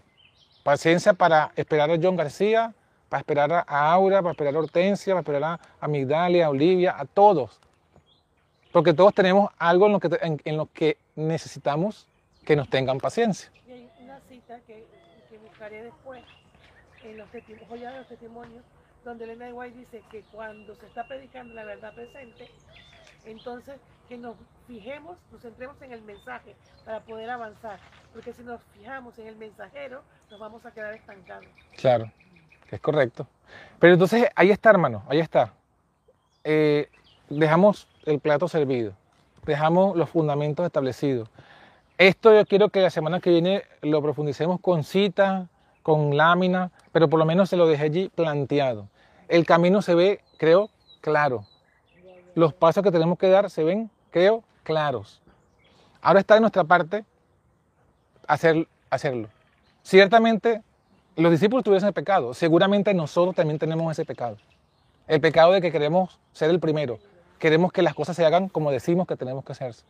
[0.62, 2.72] Paciencia para esperar a John García,
[3.11, 7.05] para esperar a Aura, para esperar a Hortensia, para esperar a, Migdalia, a Olivia, a
[7.05, 7.61] todos.
[8.72, 12.07] Porque todos tenemos algo en lo que, necesitamos
[12.47, 13.51] que nos tengan paciencia.
[13.68, 14.86] Y hay una cita que,
[15.43, 16.22] buscaré después
[17.05, 18.64] en los testimonios,
[19.05, 22.50] donde Elena de White dice que cuando se está predicando la verdad presente,
[23.24, 23.76] entonces
[24.09, 24.36] que nos
[24.66, 27.78] fijemos, nos centremos en el mensaje para poder avanzar.
[28.12, 31.46] Porque si nos fijamos en el mensajero, nos vamos a quedar estancados.
[31.76, 32.11] Claro,
[32.70, 33.26] es correcto.
[33.78, 35.53] Pero entonces ahí está, hermano, ahí está.
[36.44, 36.88] Eh,
[37.28, 38.94] dejamos el plato servido,
[39.44, 41.28] dejamos los fundamentos establecidos.
[41.98, 45.48] Esto yo quiero que la semana que viene lo profundicemos con cita,
[45.82, 48.88] con lámina, pero por lo menos se lo dejé allí planteado.
[49.33, 50.68] El camino se ve, creo,
[51.01, 51.47] claro.
[52.35, 55.22] Los pasos que tenemos que dar se ven, creo, claros.
[56.03, 57.07] Ahora está de nuestra parte
[58.26, 59.30] hacer, hacerlo.
[59.83, 60.61] Ciertamente
[61.16, 64.37] los discípulos tuvieron ese pecado, seguramente nosotros también tenemos ese pecado.
[65.09, 66.99] El pecado de que queremos ser el primero,
[67.39, 69.83] queremos que las cosas se hagan como decimos que tenemos que hacerse.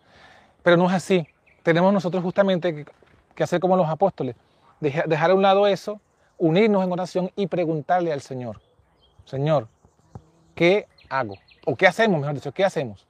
[0.62, 1.26] Pero no es así.
[1.64, 2.84] Tenemos nosotros justamente
[3.34, 4.36] que, hacer como los apóstoles,
[4.78, 6.00] dejar a un lado eso,
[6.38, 8.60] unirnos en oración y preguntarle al Señor,
[9.24, 9.68] Señor,
[10.54, 11.34] ¿qué hago?
[11.64, 12.52] ¿O qué hacemos, mejor dicho?
[12.52, 13.06] ¿Qué hacemos?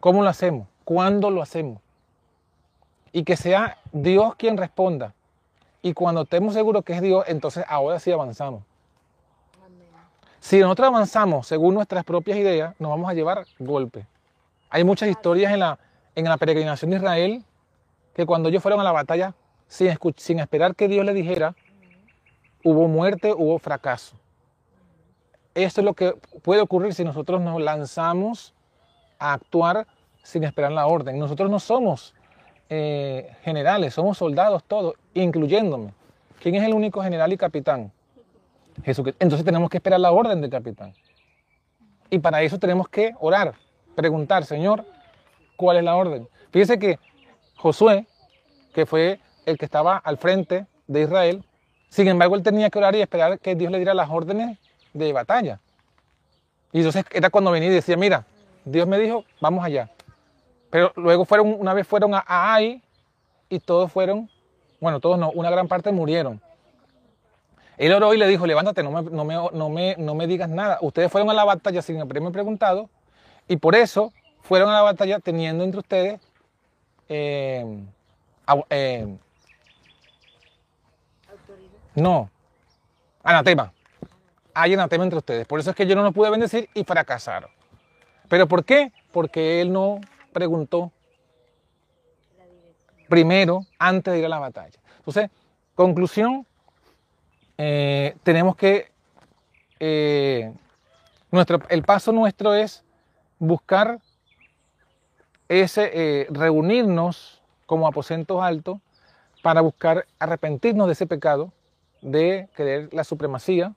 [0.00, 0.68] ¿Cómo lo hacemos?
[0.84, 1.80] cuándo lo hacemos.
[3.12, 5.14] Y que sea Dios quien responda.
[5.82, 8.62] Y cuando estemos seguros que es Dios, entonces ahora sí avanzamos.
[10.40, 14.06] Si nosotros avanzamos según nuestras propias ideas, nos vamos a llevar golpes.
[14.68, 15.78] Hay muchas historias en la,
[16.14, 17.44] en la peregrinación de Israel
[18.14, 19.34] que cuando ellos fueron a la batalla,
[19.68, 21.54] sin, sin esperar que Dios le dijera,
[22.62, 24.16] hubo muerte, hubo fracaso.
[25.54, 28.54] Esto es lo que puede ocurrir si nosotros nos lanzamos
[29.18, 29.86] a actuar
[30.22, 31.18] sin esperar la orden.
[31.18, 32.14] Nosotros no somos
[32.68, 35.92] eh, generales, somos soldados todos, incluyéndome.
[36.40, 37.92] ¿Quién es el único general y capitán?
[38.84, 39.22] Jesucristo.
[39.22, 40.92] Entonces tenemos que esperar la orden del capitán.
[42.10, 43.54] Y para eso tenemos que orar,
[43.94, 44.84] preguntar, Señor,
[45.56, 46.28] ¿cuál es la orden?
[46.50, 46.98] Fíjese que
[47.56, 48.06] Josué,
[48.74, 51.44] que fue el que estaba al frente de Israel,
[51.88, 54.58] sin embargo él tenía que orar y esperar que Dios le diera las órdenes
[54.94, 55.60] de batalla.
[56.72, 58.24] Y entonces era cuando venía y decía, mira,
[58.64, 59.90] Dios me dijo, vamos allá.
[60.70, 62.82] Pero luego fueron, una vez fueron a Ai
[63.48, 64.30] y todos fueron,
[64.80, 66.40] bueno, todos no, una gran parte murieron.
[67.76, 70.48] Él oró y le dijo, levántate, no me, no me, no me, no me digas
[70.48, 70.78] nada.
[70.80, 72.88] Ustedes fueron a la batalla sin haberme preguntado
[73.46, 76.20] y por eso fueron a la batalla teniendo entre ustedes
[77.08, 77.84] eh,
[78.70, 79.16] eh,
[81.94, 82.30] no,
[83.22, 83.72] anatema.
[84.54, 85.46] Hay anatema entre ustedes.
[85.46, 87.50] Por eso es que yo no lo pude bendecir y fracasaron.
[88.28, 88.92] ¿Pero por qué?
[89.12, 90.00] Porque él no
[90.32, 90.92] preguntó
[93.08, 94.78] primero antes de ir a la batalla.
[94.98, 95.30] Entonces,
[95.74, 96.46] conclusión,
[97.58, 98.90] eh, tenemos que,
[99.78, 100.52] eh,
[101.30, 102.82] nuestro, el paso nuestro es
[103.38, 104.00] buscar
[105.48, 108.78] ese, eh, reunirnos como aposentos altos
[109.42, 111.52] para buscar arrepentirnos de ese pecado,
[112.00, 113.74] de querer la supremacía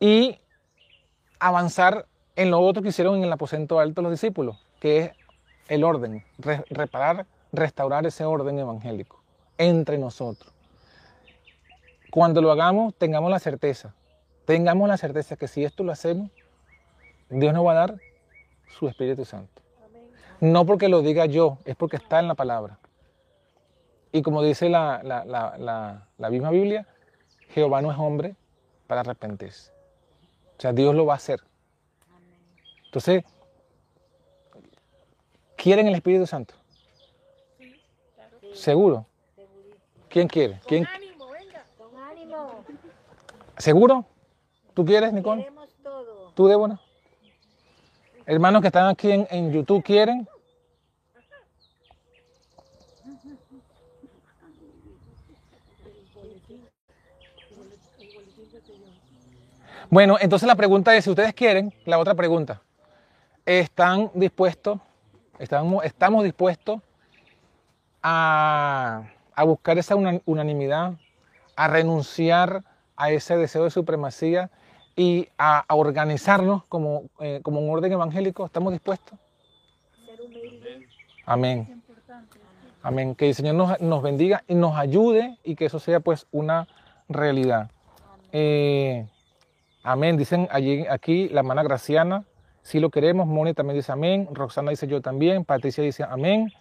[0.00, 0.40] y
[1.38, 5.10] avanzar en lo otro que hicieron en el aposento alto los discípulos, que es
[5.68, 9.22] el orden, reparar, restaurar ese orden evangélico
[9.58, 10.52] entre nosotros.
[12.10, 13.94] Cuando lo hagamos, tengamos la certeza,
[14.46, 16.30] tengamos la certeza que si esto lo hacemos,
[17.28, 18.00] Dios nos va a dar
[18.78, 19.62] su Espíritu Santo.
[20.40, 22.78] No porque lo diga yo, es porque está en la palabra.
[24.10, 26.86] Y como dice la, la, misma Biblia,
[27.50, 28.34] Jehová no es hombre
[28.86, 29.72] para arrepentirse.
[30.60, 31.40] O sea, Dios lo va a hacer.
[32.84, 33.24] Entonces,
[35.56, 36.52] ¿quieren el Espíritu Santo?
[38.52, 39.06] ¿Seguro?
[40.10, 40.60] ¿Quién quiere?
[40.66, 40.84] ¿Quién?
[40.84, 41.64] Con ánimo, venga.
[41.78, 42.64] Con ánimo.
[43.56, 44.04] ¿Seguro?
[44.74, 45.44] ¿Tú quieres, Nicole?
[45.44, 46.32] Queremos todo.
[46.34, 46.78] ¿Tú, Débora?
[48.26, 50.28] Hermanos que están aquí en, en YouTube, ¿quieren?
[59.90, 62.62] Bueno, entonces la pregunta es, si ustedes quieren, la otra pregunta,
[63.44, 64.78] ¿están dispuestos,
[65.40, 66.80] estamos, estamos dispuestos
[68.00, 69.02] a,
[69.44, 70.92] buscar esa unanimidad,
[71.56, 72.62] a renunciar
[72.94, 74.48] a ese deseo de supremacía
[74.94, 78.46] y a, organizarnos como, eh, como, un orden evangélico?
[78.46, 79.18] ¿Estamos dispuestos?
[81.26, 81.82] Amén.
[82.84, 83.16] Amén.
[83.16, 86.68] Que el Señor nos, nos, bendiga y nos ayude y que eso sea pues una
[87.08, 87.72] realidad.
[88.30, 89.08] Eh,
[89.82, 90.16] Amén.
[90.16, 92.24] Dicen allí, aquí la hermana Graciana,
[92.62, 93.26] si lo queremos.
[93.26, 94.28] Moni también dice amén.
[94.32, 95.44] Roxana dice yo también.
[95.44, 96.52] Patricia dice amén.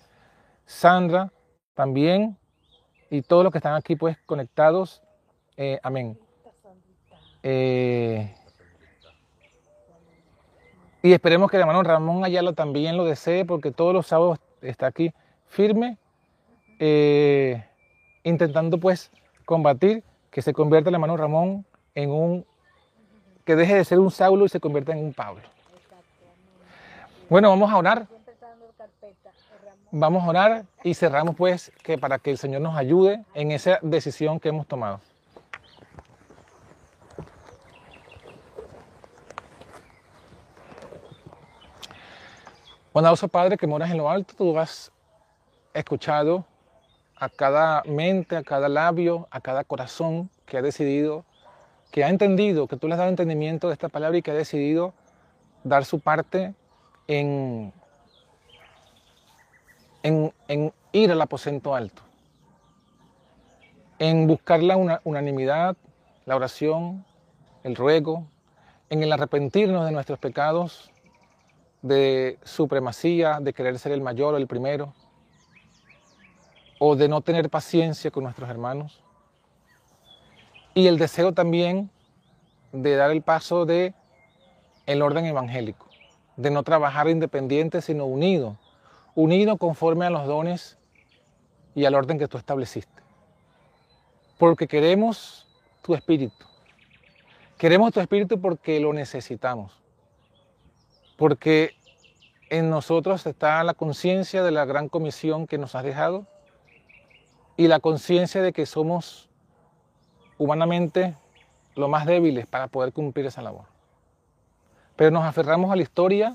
[0.65, 1.31] Sandra
[1.73, 2.37] también.
[3.09, 5.01] Y todos los que están aquí pues conectados,
[5.57, 6.17] eh, amén.
[7.43, 8.33] Eh,
[11.01, 14.87] y esperemos que el hermano Ramón Ayala también lo desee porque todos los sábados está
[14.87, 15.13] aquí
[15.47, 15.97] firme,
[16.79, 17.65] eh,
[18.23, 19.11] intentando pues
[19.45, 21.65] combatir que se convierta el hermano Ramón
[21.95, 22.45] en un
[23.49, 25.41] que deje de ser un Saulo y se convierta en un Pablo.
[27.27, 28.07] Bueno, vamos a orar.
[29.89, 33.79] Vamos a orar y cerramos pues que para que el Señor nos ayude en esa
[33.81, 35.01] decisión que hemos tomado.
[42.93, 44.91] Bondadoso Padre que moras en lo alto, tú has
[45.73, 46.45] escuchado
[47.15, 51.25] a cada mente, a cada labio, a cada corazón que ha decidido
[51.91, 54.35] que ha entendido, que tú le has dado entendimiento de esta palabra y que ha
[54.35, 54.93] decidido
[55.63, 56.53] dar su parte
[57.07, 57.73] en,
[60.03, 62.01] en, ir al aposento alto,
[63.97, 65.75] en buscar la unanimidad,
[66.25, 67.05] la oración,
[67.63, 68.27] el ruego,
[68.89, 70.91] en el arrepentirnos de nuestros pecados,
[71.81, 74.93] de supremacía, de querer ser el mayor o el primero,
[76.79, 79.03] o de no tener paciencia con nuestros hermanos
[80.73, 81.89] y el deseo también
[82.71, 83.93] de dar el paso de
[84.85, 85.87] el orden evangélico,
[86.35, 88.57] de no trabajar independiente sino unido,
[89.15, 90.77] unido conforme a los dones
[91.75, 93.01] y al orden que tú estableciste.
[94.37, 95.47] Porque queremos
[95.81, 96.45] tu espíritu.
[97.57, 99.73] Queremos tu espíritu porque lo necesitamos.
[101.17, 101.75] Porque
[102.49, 106.25] en nosotros está la conciencia de la gran comisión que nos has dejado
[107.57, 109.28] y la conciencia de que somos
[110.39, 111.15] humanamente
[111.75, 113.65] lo más débiles para poder cumplir esa labor.
[114.95, 116.33] Pero nos aferramos a la historia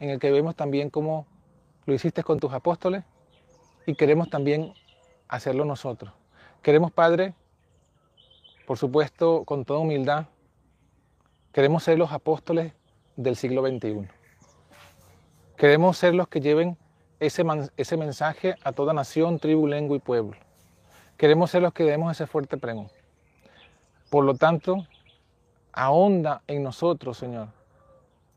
[0.00, 1.26] en el que vemos también cómo
[1.86, 3.04] lo hiciste con tus apóstoles
[3.86, 4.72] y queremos también
[5.28, 6.12] hacerlo nosotros.
[6.62, 7.34] Queremos, Padre,
[8.66, 10.26] por supuesto, con toda humildad,
[11.52, 12.72] queremos ser los apóstoles
[13.16, 14.08] del siglo XXI.
[15.56, 16.76] Queremos ser los que lleven
[17.20, 17.44] ese,
[17.76, 20.36] ese mensaje a toda nación, tribu, lengua y pueblo.
[21.16, 22.88] Queremos ser los que demos ese fuerte pregón.
[24.12, 24.86] Por lo tanto,
[25.72, 27.48] ahonda en nosotros, Señor,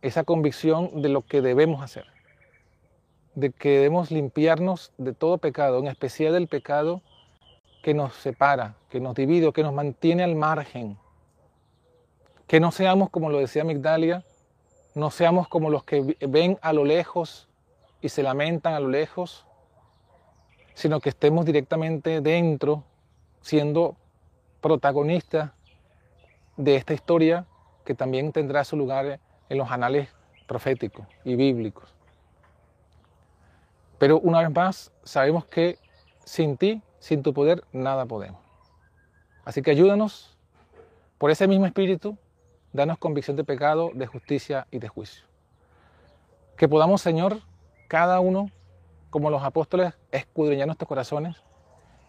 [0.02, 2.16] esa convicción de lo que debemos hacer
[3.36, 7.02] de que debemos limpiarnos de todo pecado, en especial del pecado
[7.84, 10.98] que nos separa, que nos divide, que nos mantiene al margen.
[12.48, 14.24] Que no seamos, como lo decía Migdalia,
[14.96, 17.50] no seamos como los que ven a lo lejos
[18.02, 19.46] y se lamentan a lo lejos,
[20.74, 22.84] sino que estemos directamente dentro,
[23.42, 23.98] siendo
[24.62, 25.52] protagonistas
[26.58, 27.46] de esta historia
[27.84, 29.20] que también tendrá su lugar
[29.50, 30.10] en los anales
[30.48, 31.94] proféticos y bíblicos.
[33.98, 35.78] Pero una vez más, sabemos que
[36.26, 38.42] sin ti, sin tu poder, nada podemos.
[39.46, 40.38] Así que ayúdanos,
[41.18, 42.18] por ese mismo espíritu,
[42.74, 45.26] danos convicción de pecado, de justicia y de juicio.
[46.58, 47.40] Que podamos, Señor,
[47.88, 48.50] cada uno,
[49.10, 51.38] como los apóstoles, escudriñar nuestros corazones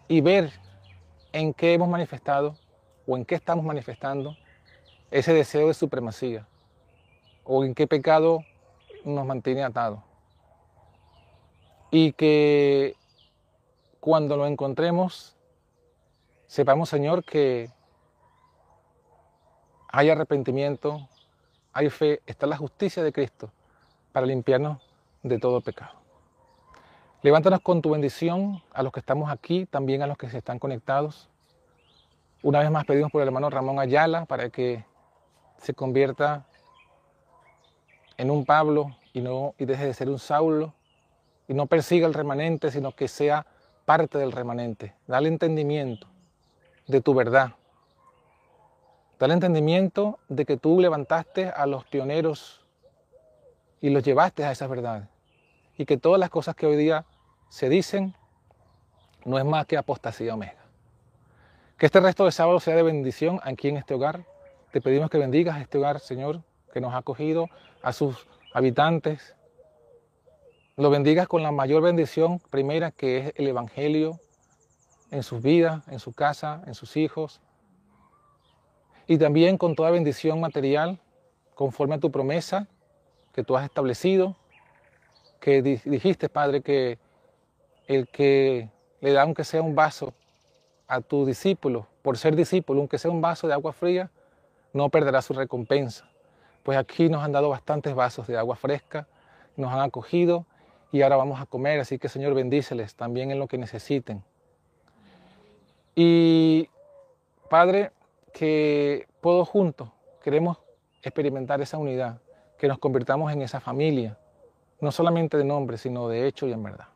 [0.07, 0.51] y ver
[1.31, 2.55] en qué hemos manifestado
[3.07, 4.37] o en qué estamos manifestando
[5.09, 6.45] ese deseo de supremacía
[7.43, 8.41] o en qué pecado
[9.05, 10.01] nos mantiene atados
[11.89, 12.95] y que
[13.99, 15.35] cuando lo encontremos,
[16.45, 17.69] sepamos, Señor, que
[19.89, 21.07] hay arrepentimiento,
[21.73, 23.51] hay fe, está la justicia de Cristo
[24.11, 24.81] para limpiarnos
[25.23, 25.93] de todo pecado.
[27.21, 30.59] Levántanos con tu bendición a los que estamos aquí, también a los que se están
[30.59, 31.29] conectados.
[32.43, 34.85] Una vez más pedimos por el hermano Ramón Ayala para que
[35.57, 36.45] se convierta
[38.15, 40.73] en un Pablo y, no, deje de ser un Saulo
[41.47, 43.47] y no persiga el remanente, sino que sea
[43.85, 44.93] parte del remanente.
[45.07, 46.07] Dale entendimiento
[46.85, 47.53] de tu verdad.
[49.17, 52.63] Dale entendimiento de que tú levantaste a los pioneros
[53.81, 55.07] y los llevaste a esas verdades.
[55.75, 57.05] Y que todas las cosas que hoy día
[57.49, 58.13] se dicen
[59.25, 60.66] no es más que apostasía omega.
[61.77, 64.25] Que este resto de sábado sea de bendición aquí en este hogar.
[64.71, 66.41] Te pedimos que bendigas este hogar, Señor,
[66.73, 67.49] que nos ha acogido,
[67.83, 69.35] a sus habitantes,
[70.75, 74.19] lo bendigas con la mayor bendición primera que es el Evangelio
[75.11, 77.41] en sus vidas, en su casa, en sus hijos.
[79.05, 80.99] Y también con toda bendición material,
[81.53, 82.67] conforme a tu promesa
[83.33, 84.35] que tú has establecido,
[85.39, 86.97] que dijiste, Padre, que
[87.85, 90.15] el que le da aunque sea un vaso
[90.87, 94.09] a tu discípulo, por ser discípulo, aunque sea un vaso de agua fría,
[94.73, 96.09] no perderá su recompensa.
[96.63, 99.07] Pues aquí nos han dado bastantes vasos de agua fresca,
[99.55, 100.45] nos han acogido
[100.91, 104.23] y ahora vamos a comer, así que Señor bendíceles también en lo que necesiten.
[105.95, 106.69] Y
[107.49, 107.91] Padre,
[108.33, 109.89] que todos juntos
[110.23, 110.57] queremos
[111.01, 112.19] experimentar esa unidad,
[112.57, 114.17] que nos convirtamos en esa familia,
[114.79, 116.87] no solamente de nombre, sino de hecho y en verdad.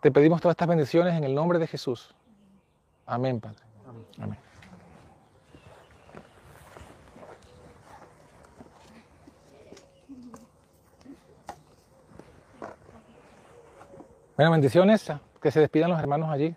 [0.00, 2.14] Te pedimos todas estas bendiciones en el nombre de Jesús.
[3.06, 3.62] Amén, Padre.
[4.18, 4.38] Amén.
[14.36, 16.56] Bueno, bendiciones, que se despidan los hermanos allí.